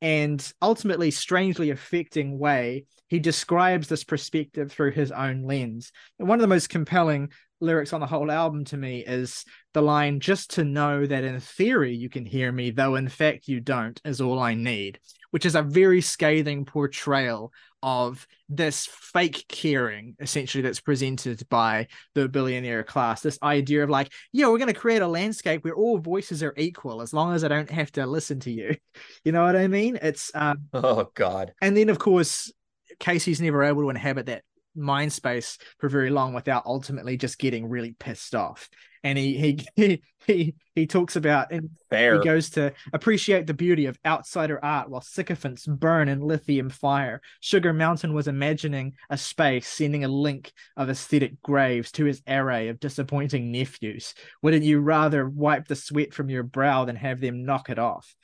[0.00, 5.92] and ultimately strangely affecting way he describes this perspective through his own lens.
[6.18, 7.30] And one of the most compelling
[7.60, 9.44] lyrics on the whole album to me is
[9.74, 13.48] the line just to know that in theory you can hear me though in fact
[13.48, 15.00] you don't is all i need
[15.30, 17.52] which is a very scathing portrayal
[17.82, 23.20] of this fake caring essentially that's presented by the billionaire class.
[23.20, 26.54] This idea of like yeah we're going to create a landscape where all voices are
[26.56, 28.76] equal as long as i don't have to listen to you.
[29.24, 29.98] You know what i mean?
[30.00, 31.52] It's um oh god.
[31.60, 32.52] and then of course
[32.98, 34.42] casey's never able to inhabit that
[34.74, 38.68] mind space for very long without ultimately just getting really pissed off
[39.08, 42.18] and he he he he talks about and Fair.
[42.18, 47.20] he goes to appreciate the beauty of outsider art while sycophants burn in lithium fire.
[47.40, 52.68] Sugar mountain was imagining a space sending a link of aesthetic graves to his array
[52.68, 54.14] of disappointing nephews.
[54.42, 58.14] Wouldn't you rather wipe the sweat from your brow than have them knock it off?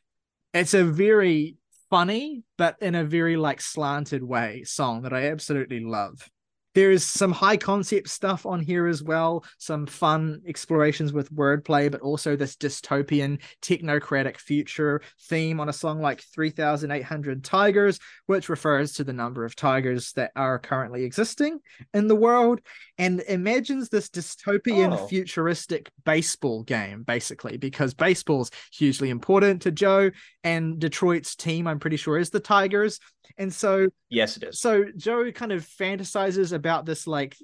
[0.53, 1.57] It's a very
[1.91, 6.29] funny but in a very like slanted way song that i absolutely love
[6.75, 12.01] there's some high concept stuff on here as well, some fun explorations with wordplay, but
[12.01, 19.05] also this dystopian technocratic future theme on a song like 3800 Tigers, which refers to
[19.05, 21.61] the number of tigers that are currently existing
[21.93, 22.61] in the world
[22.99, 25.07] and imagines this dystopian oh.
[25.07, 30.11] futuristic baseball game, basically, because baseball's hugely important to Joe
[30.43, 33.01] and Detroit's team, I'm pretty sure, is the Tigers.
[33.39, 34.61] And so, yes, it is.
[34.61, 37.37] So Joe kind of fantasizes about this like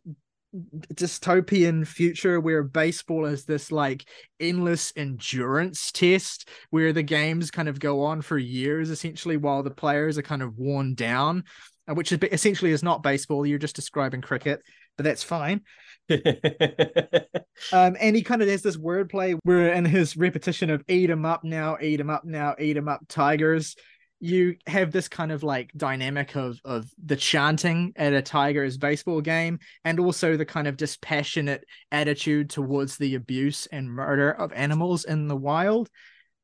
[0.95, 4.05] dystopian future where baseball is this like
[4.41, 9.71] endless endurance test where the games kind of go on for years essentially while the
[9.71, 11.45] players are kind of worn down
[11.89, 14.61] uh, which is essentially is not baseball you're just describing cricket
[14.97, 15.61] but that's fine
[16.11, 21.25] um, and he kind of has this wordplay where in his repetition of eat 'em
[21.25, 23.77] up now eat 'em up now eat 'em up tigers
[24.21, 29.23] you have this kind of like dynamic of of the chanting at a Tigers baseball
[29.23, 35.05] game and also the kind of dispassionate attitude towards the abuse and murder of animals
[35.05, 35.89] in the wild.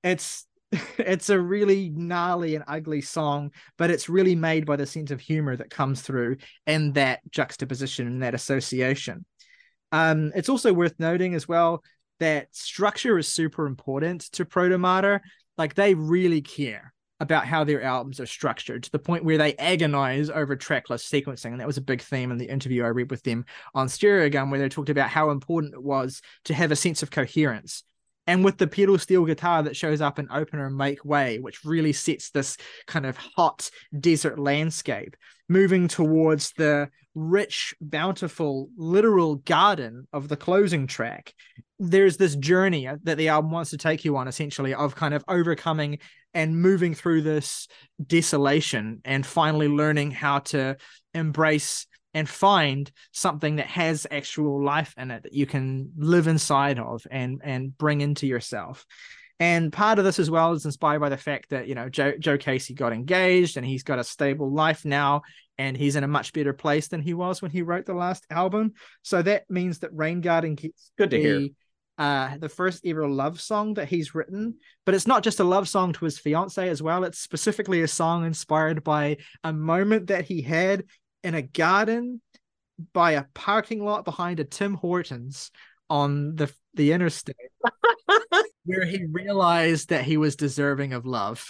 [0.03, 0.47] It's
[0.99, 5.20] it's a really gnarly and ugly song, but it's really made by the sense of
[5.20, 9.27] humor that comes through in that juxtaposition and that association.
[9.93, 11.85] Um, it's also worth noting as well
[12.20, 15.20] that structure is super important to Protomartyr.
[15.59, 19.55] Like they really care about how their albums are structured to the point where they
[19.55, 21.53] agonize over tracklist sequencing.
[21.53, 24.51] And that was a big theme in the interview I read with them on Stereogum,
[24.51, 27.85] where they talked about how important it was to have a sense of coherence.
[28.27, 31.93] And with the pedal steel guitar that shows up in Opener Make Way, which really
[31.93, 32.57] sets this
[32.87, 35.17] kind of hot desert landscape,
[35.49, 41.35] moving towards the rich, bountiful, literal garden of the closing track.
[41.79, 45.14] There's this journey uh, that the album wants to take you on, essentially, of kind
[45.14, 45.99] of overcoming
[46.33, 47.68] and moving through this
[48.05, 50.77] desolation and finally learning how to
[51.14, 56.79] embrace and find something that has actual life in it that you can live inside
[56.79, 58.87] of and and bring into yourself.
[59.39, 62.14] And part of this as well is inspired by the fact that you know Joe
[62.18, 65.22] Joe Casey got engaged and he's got a stable life now
[65.59, 68.27] and he's in a much better place than he was when he wrote the last
[68.31, 68.72] album.
[69.03, 71.49] So that means that Rain Garden gets good to hear
[71.99, 74.57] uh, the first ever love song that he's written.
[74.84, 77.05] But it's not just a love song to his fiance as well.
[77.05, 80.84] It's specifically a song inspired by a moment that he had
[81.22, 82.20] in a garden
[82.92, 85.51] by a parking lot behind a Tim Hortons
[85.88, 87.36] on the the interstate,
[88.64, 91.47] where he realized that he was deserving of love.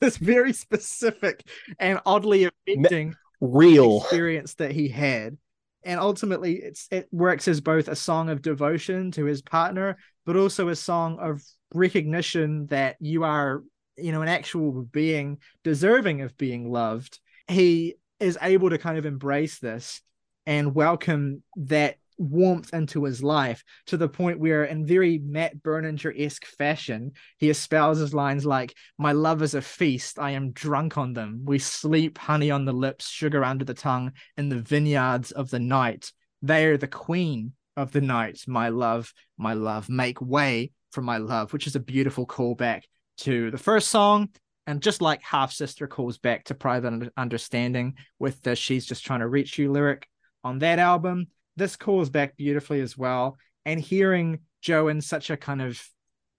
[0.00, 1.46] This very specific
[1.78, 5.36] and oddly affecting real experience that he had
[5.84, 10.36] and ultimately it's it works as both a song of devotion to his partner but
[10.36, 11.42] also a song of
[11.74, 13.62] recognition that you are
[13.96, 17.18] you know an actual being deserving of being loved.
[17.48, 20.00] He is able to kind of embrace this
[20.46, 26.12] and welcome that warmth into his life to the point where, in very Matt Berninger
[26.18, 31.12] esque fashion, he espouses lines like, My love is a feast, I am drunk on
[31.12, 31.42] them.
[31.44, 35.60] We sleep, honey on the lips, sugar under the tongue, in the vineyards of the
[35.60, 36.12] night.
[36.42, 39.88] They are the queen of the night, my love, my love.
[39.88, 42.82] Make way for my love, which is a beautiful callback
[43.18, 44.28] to the first song.
[44.66, 49.20] And just like Half Sister calls back to Private Understanding with the She's Just Trying
[49.20, 50.08] to Reach You lyric
[50.44, 51.26] on that album,
[51.56, 53.36] this calls back beautifully as well.
[53.64, 55.82] And hearing Joe in such a kind of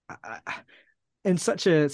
[0.10, 0.40] uh,
[1.26, 1.90] in such a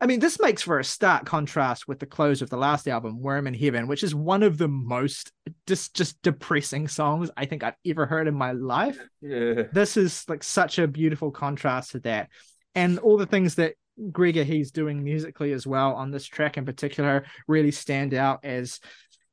[0.00, 3.20] I mean, this makes for a stark contrast with the close of the last album,
[3.20, 5.32] Worm in Heaven, which is one of the most
[5.66, 8.98] just just depressing songs I think I've ever heard in my life.
[9.20, 9.64] Yeah.
[9.72, 12.30] This is like such a beautiful contrast to that.
[12.74, 13.74] And all the things that
[14.10, 18.80] Greg Ahee's doing musically as well on this track in particular really stand out as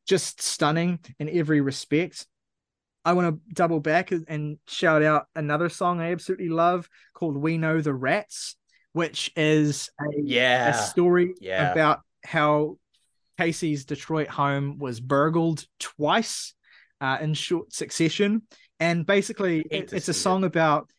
[0.07, 2.27] just stunning in every respect.
[3.03, 7.57] I want to double back and shout out another song I absolutely love called We
[7.57, 8.55] Know the Rats,
[8.93, 10.69] which is a, Yeah.
[10.69, 11.71] a story Yeah.
[11.71, 12.77] about how
[13.39, 16.53] Casey's Detroit home was burgled twice
[16.99, 18.43] uh, in short succession.
[18.79, 20.15] And basically, it- it's a it.
[20.15, 20.89] song about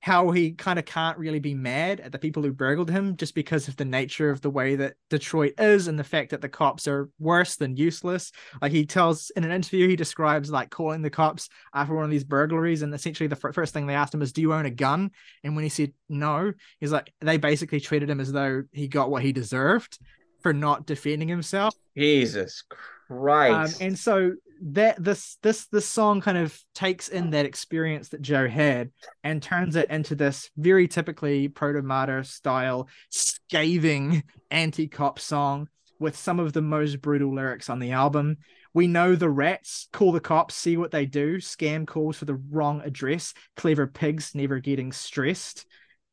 [0.00, 3.34] how he kind of can't really be mad at the people who burgled him just
[3.34, 6.48] because of the nature of the way that Detroit is and the fact that the
[6.48, 8.30] cops are worse than useless.
[8.62, 12.10] Like he tells in an interview, he describes like calling the cops after one of
[12.10, 14.66] these burglaries, and essentially the fir- first thing they asked him is, "Do you own
[14.66, 15.10] a gun?"
[15.42, 19.10] And when he said no, he's like, they basically treated him as though he got
[19.10, 19.98] what he deserved
[20.40, 21.74] for not defending himself.
[21.96, 23.80] Jesus Um, Christ.
[23.80, 24.32] and so
[24.62, 28.90] that this this this song kind of takes in that experience that Joe had
[29.22, 36.52] and turns it into this very typically proto style scathing anti-cop song with some of
[36.52, 38.36] the most brutal lyrics on the album.
[38.74, 42.34] We know the rats call the cops, see what they do, scam calls for the
[42.34, 45.64] wrong address, clever pigs never getting stressed.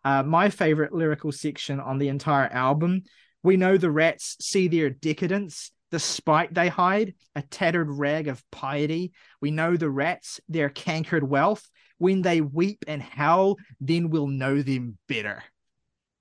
[0.06, 3.04] Uh, my favorite lyrical section on the entire album.
[3.44, 8.44] We know the rats see their decadence, the spite they hide, a tattered rag of
[8.50, 9.14] piety.
[9.42, 11.70] We know the rats, their cankered wealth.
[12.00, 15.44] When they weep and howl, then we'll know them better.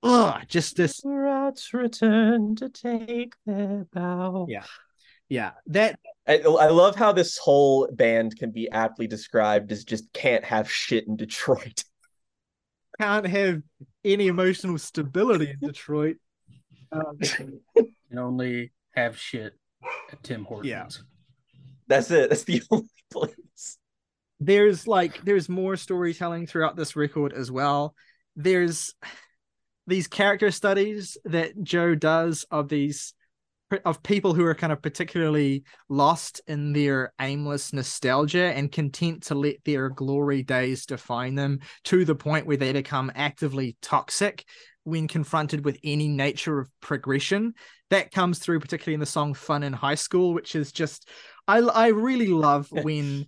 [0.03, 1.01] Ugh, just this.
[1.03, 4.47] Rats return to take their bow.
[4.51, 4.65] Yeah.
[5.31, 5.99] Yeah, that
[6.29, 10.71] I, I love how this whole band can be aptly described as just can't have
[10.71, 11.83] shit in Detroit.
[13.01, 13.63] can't have
[14.05, 16.17] any emotional stability in Detroit.
[16.93, 17.17] Um,
[18.11, 19.55] and only have shit
[20.13, 20.69] at Tim Hortons.
[20.71, 20.89] Yeah.
[21.89, 22.31] That's it.
[22.31, 23.79] That's the only place.
[24.41, 27.95] there's like there's more storytelling throughout this record as well
[28.35, 28.95] there's
[29.87, 33.15] these character studies that joe does of these
[33.85, 39.35] of people who are kind of particularly lost in their aimless nostalgia and content to
[39.35, 44.45] let their glory days define them to the point where they become actively toxic
[44.85, 47.55] when confronted with any nature of progression
[47.91, 51.09] that comes through particularly in the song fun in high school which is just
[51.47, 53.27] i i really love when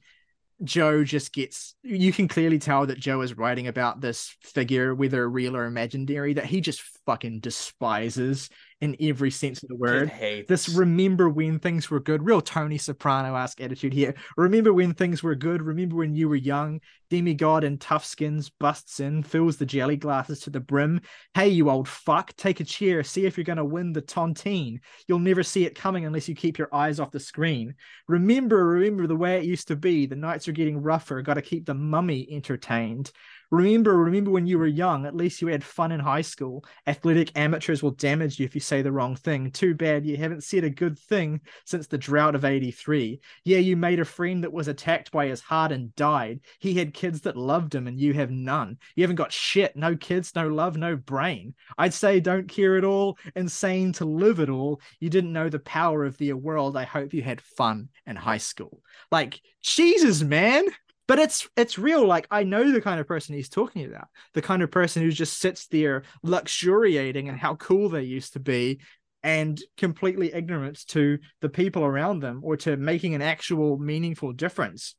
[0.63, 5.29] Joe just gets you can clearly tell that Joe is writing about this figure, whether
[5.29, 8.49] real or imaginary, that he just fucking despises
[8.85, 10.13] in every sense of the word.
[10.47, 14.15] This remember when things were good, real Tony Soprano esque attitude here.
[14.37, 16.81] Remember when things were good, remember when you were young.
[17.09, 21.01] Demigod in tough skins busts in, fills the jelly glasses to the brim.
[21.33, 24.81] Hey, you old fuck, take a chair, see if you're gonna win the tontine.
[25.09, 27.75] You'll never see it coming unless you keep your eyes off the screen.
[28.07, 30.05] Remember, remember the way it used to be.
[30.05, 31.23] The nights are getting rougher.
[31.23, 33.13] Got to keep the mummy entertained.
[33.55, 35.07] Remember, remember when you were young.
[35.07, 36.65] At least you had fun in high school.
[36.89, 39.53] Athletic amateurs will damage you if you say the wrong thing.
[39.53, 43.21] Too bad you haven't said a good thing since the drought of 83.
[43.45, 46.41] Yeah, you made a friend that was attacked by his heart and died.
[46.59, 48.77] He had kids that loved him and you have none.
[48.97, 49.77] You haven't got shit.
[49.77, 51.55] No kids, no love, no brain.
[51.79, 53.19] I'd say don't care at all.
[53.37, 54.81] Insane to live at all.
[54.99, 56.77] You didn't know the power of the world.
[56.77, 58.81] I hope you had fun in high school.
[59.13, 60.65] Like, Jesus, man.
[61.07, 62.07] But it's it's real.
[62.07, 64.09] Like I know the kind of person he's talking about.
[64.33, 68.41] The kind of person who just sits there luxuriating in how cool they used to
[68.41, 68.81] be
[69.25, 74.95] and completely ignorant to the people around them or to making an actual meaningful difference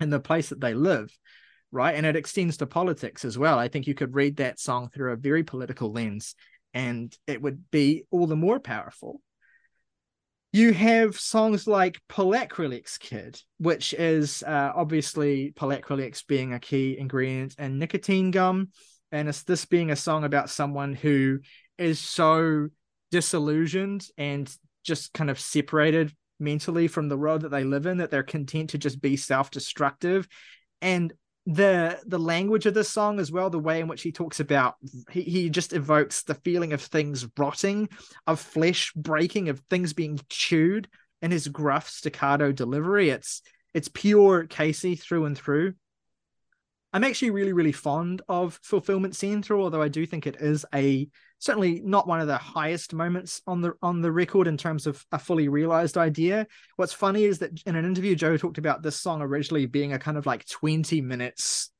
[0.00, 1.10] in the place that they live
[1.72, 4.90] right and it extends to politics as well i think you could read that song
[4.90, 6.34] through a very political lens
[6.74, 9.20] and it would be all the more powerful
[10.54, 17.56] you have songs like Polacrilex Kid, which is uh, obviously Polacrilex being a key ingredient
[17.58, 18.68] in nicotine gum.
[19.10, 21.40] And it's this being a song about someone who
[21.76, 22.68] is so
[23.10, 24.48] disillusioned and
[24.84, 28.70] just kind of separated mentally from the world that they live in that they're content
[28.70, 30.28] to just be self destructive.
[30.80, 31.12] and
[31.46, 34.76] the the language of this song as well the way in which he talks about
[35.10, 37.86] he, he just evokes the feeling of things rotting
[38.26, 40.88] of flesh breaking of things being chewed
[41.24, 43.08] in his gruff staccato delivery.
[43.08, 43.40] It's
[43.72, 45.74] it's pure casey through and through
[46.94, 51.06] i'm actually really really fond of fulfillment center although i do think it is a
[51.44, 55.04] certainly not one of the highest moments on the on the record in terms of
[55.12, 56.46] a fully realized idea.
[56.76, 59.98] What's funny is that in an interview, Joe talked about this song originally being a
[59.98, 61.70] kind of like 20 minutes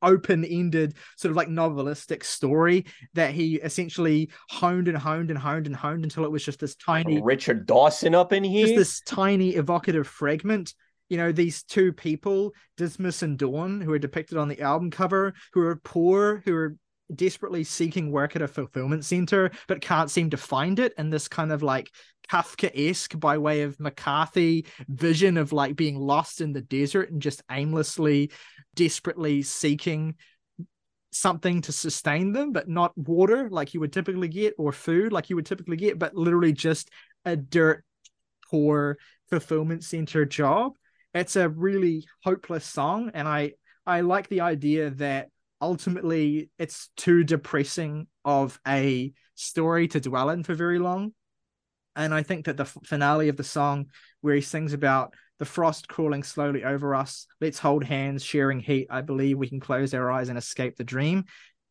[0.00, 2.84] open-ended sort of like novelistic story
[3.14, 6.74] that he essentially honed and honed and honed and honed until it was just this
[6.74, 8.66] tiny Richard Dawson up in here.
[8.66, 10.74] just this tiny evocative fragment
[11.12, 15.34] you know these two people dismas and dawn who are depicted on the album cover
[15.52, 16.74] who are poor who are
[17.14, 21.28] desperately seeking work at a fulfillment center but can't seem to find it and this
[21.28, 21.90] kind of like
[22.30, 27.42] kafka-esque by way of mccarthy vision of like being lost in the desert and just
[27.50, 28.30] aimlessly
[28.74, 30.14] desperately seeking
[31.10, 35.28] something to sustain them but not water like you would typically get or food like
[35.28, 36.88] you would typically get but literally just
[37.26, 37.84] a dirt
[38.50, 38.96] poor
[39.28, 40.72] fulfillment center job
[41.14, 43.52] it's a really hopeless song and i
[43.86, 45.28] i like the idea that
[45.62, 51.14] ultimately it's too depressing of a story to dwell in for very long.
[51.94, 53.86] And I think that the finale of the song,
[54.20, 58.88] where he sings about the frost crawling slowly over us, let's hold hands, sharing heat.
[58.90, 61.24] I believe we can close our eyes and escape the dream.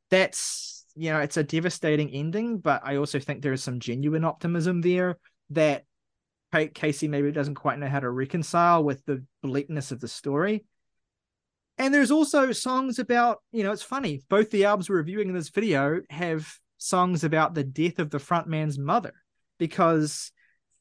[0.09, 4.23] That's, you know, it's a devastating ending, but I also think there is some genuine
[4.23, 5.17] optimism there
[5.49, 5.83] that
[6.51, 10.65] Casey maybe doesn't quite know how to reconcile with the bleakness of the story.
[11.77, 14.21] And there's also songs about, you know, it's funny.
[14.29, 18.17] Both the albums we're reviewing in this video have songs about the death of the
[18.17, 19.13] frontman's mother
[19.57, 20.31] because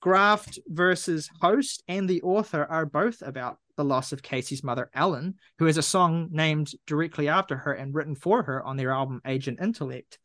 [0.00, 5.34] Graft versus Host and the author are both about the loss of Casey's mother, Ellen,
[5.58, 9.20] who has a song named directly after her and written for her on their album
[9.26, 10.18] Agent Intellect.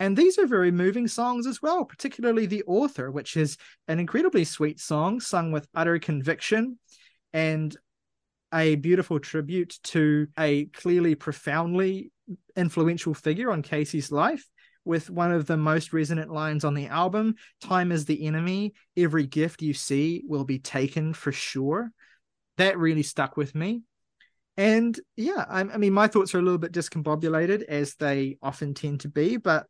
[0.00, 3.56] And these are very moving songs as well, particularly The Author, which is
[3.88, 6.78] an incredibly sweet song sung with utter conviction
[7.32, 7.76] and
[8.54, 12.12] a beautiful tribute to a clearly profoundly
[12.56, 14.46] influential figure on Casey's life
[14.84, 18.72] with one of the most resonant lines on the album time is the enemy.
[18.96, 21.90] Every gift you see will be taken for sure.
[22.56, 23.82] That really stuck with me.
[24.56, 28.74] And yeah I, I mean my thoughts are a little bit discombobulated as they often
[28.74, 29.66] tend to be but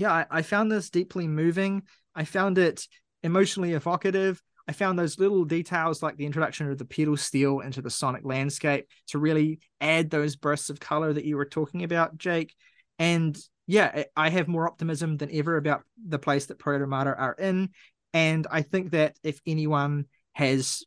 [0.00, 1.82] yeah I, I found this deeply moving
[2.14, 2.86] i found it
[3.22, 7.82] emotionally evocative I found those little details like the introduction of the pedal steel into
[7.82, 12.16] the sonic landscape to really add those bursts of color that you were talking about,
[12.16, 12.54] Jake.
[12.96, 13.36] And
[13.66, 17.70] yeah, I have more optimism than ever about the place that Protomartyr are in.
[18.14, 20.84] And I think that if anyone has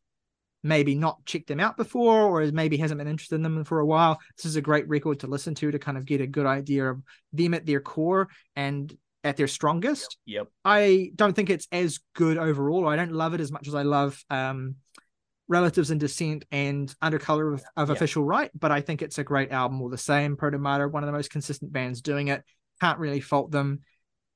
[0.64, 3.86] maybe not checked them out before or maybe hasn't been interested in them for a
[3.86, 6.45] while, this is a great record to listen to to kind of get a good
[6.45, 7.01] idea of
[7.34, 10.18] them at their core and at their strongest.
[10.26, 10.48] Yep.
[10.66, 12.88] I don't think it's as good overall.
[12.88, 14.76] I don't love it as much as I love um,
[15.48, 17.96] Relatives in Descent and Under Color of, of yeah.
[17.96, 20.36] Official Right, but I think it's a great album all the same.
[20.36, 22.44] Protomartyr, one of the most consistent bands doing it.
[22.82, 23.80] Can't really fault them.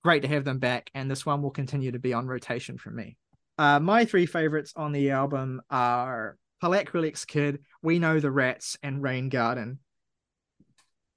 [0.03, 2.91] Great to have them back, and this one will continue to be on rotation for
[2.91, 3.17] me.
[3.57, 9.01] Uh, my three favorites on the album are Polacrilex Kid, We Know the Rats, and
[9.01, 9.79] Rain Garden.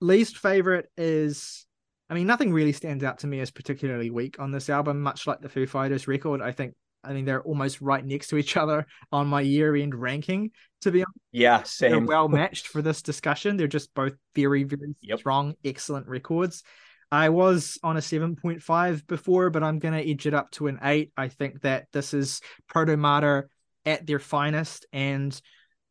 [0.01, 1.67] Least favorite is
[2.11, 5.29] I mean, nothing really stands out to me as particularly weak on this album, much
[5.29, 6.43] like the Foo Fighters record.
[6.43, 10.51] I think I mean they're almost right next to each other on my year-end ranking.
[10.83, 11.91] To be honest, yeah, same.
[11.93, 13.57] They're well matched for this discussion.
[13.57, 15.21] They're just both very, very yep.
[15.21, 16.65] strong, excellent records.
[17.13, 20.79] I was on a 7.5 before, but I'm going to edge it up to an
[20.81, 21.11] 8.
[21.17, 22.41] I think that this is
[22.73, 23.45] Protomartyr
[23.85, 25.39] at their finest and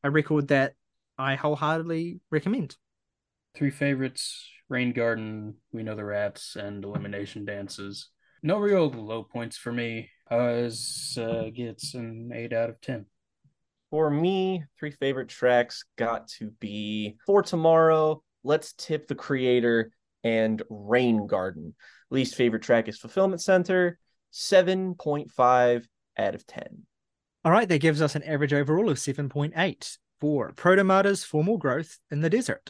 [0.02, 0.76] a record that
[1.18, 2.78] I wholeheartedly recommend.
[3.54, 8.10] Three favorites Rain Garden, We Know the Rats, and Elimination Dances.
[8.44, 10.10] No real low points for me.
[10.30, 10.70] Uh,
[11.18, 13.06] uh, gets an 8 out of 10.
[13.90, 19.92] For me, three favorite tracks got to be For Tomorrow, Let's Tip the Creator,
[20.24, 21.76] and Rain Garden.
[22.12, 23.98] Least favorite track is Fulfillment Center,
[24.32, 25.86] 7.5
[26.18, 26.84] out of 10.
[27.44, 32.22] All right, that gives us an average overall of 7.8 for Protomartyr's formal growth in
[32.22, 32.70] the desert.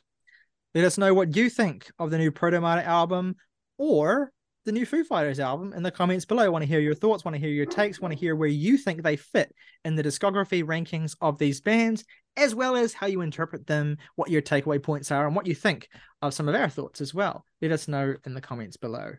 [0.75, 3.35] Let us know what you think of the new Protomartyr album
[3.79, 4.31] or
[4.65, 6.43] the new Foo Fighters album in the comments below.
[6.43, 8.49] I want to hear your thoughts, want to hear your takes, want to hear where
[8.49, 9.51] you think they fit
[9.83, 12.05] in the discography rankings of these bands,
[12.37, 15.55] as well as how you interpret them, what your takeaway points are, and what you
[15.55, 15.89] think
[16.21, 17.45] of some of our thoughts as well.
[17.63, 19.13] Let us know in the comments below.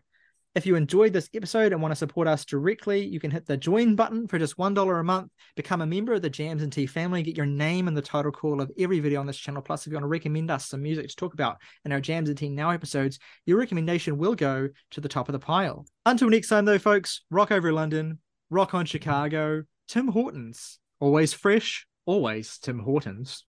[0.53, 3.55] If you enjoyed this episode and want to support us directly, you can hit the
[3.55, 5.31] join button for just $1 a month.
[5.55, 7.23] Become a member of the Jams and Tea family.
[7.23, 9.61] Get your name in the title call of every video on this channel.
[9.61, 12.27] Plus, if you want to recommend us some music to talk about in our Jams
[12.27, 15.85] and Tea Now episodes, your recommendation will go to the top of the pile.
[16.05, 20.79] Until next time, though, folks, rock over London, rock on Chicago, Tim Hortons.
[20.99, 23.39] Always fresh, always Tim Hortons.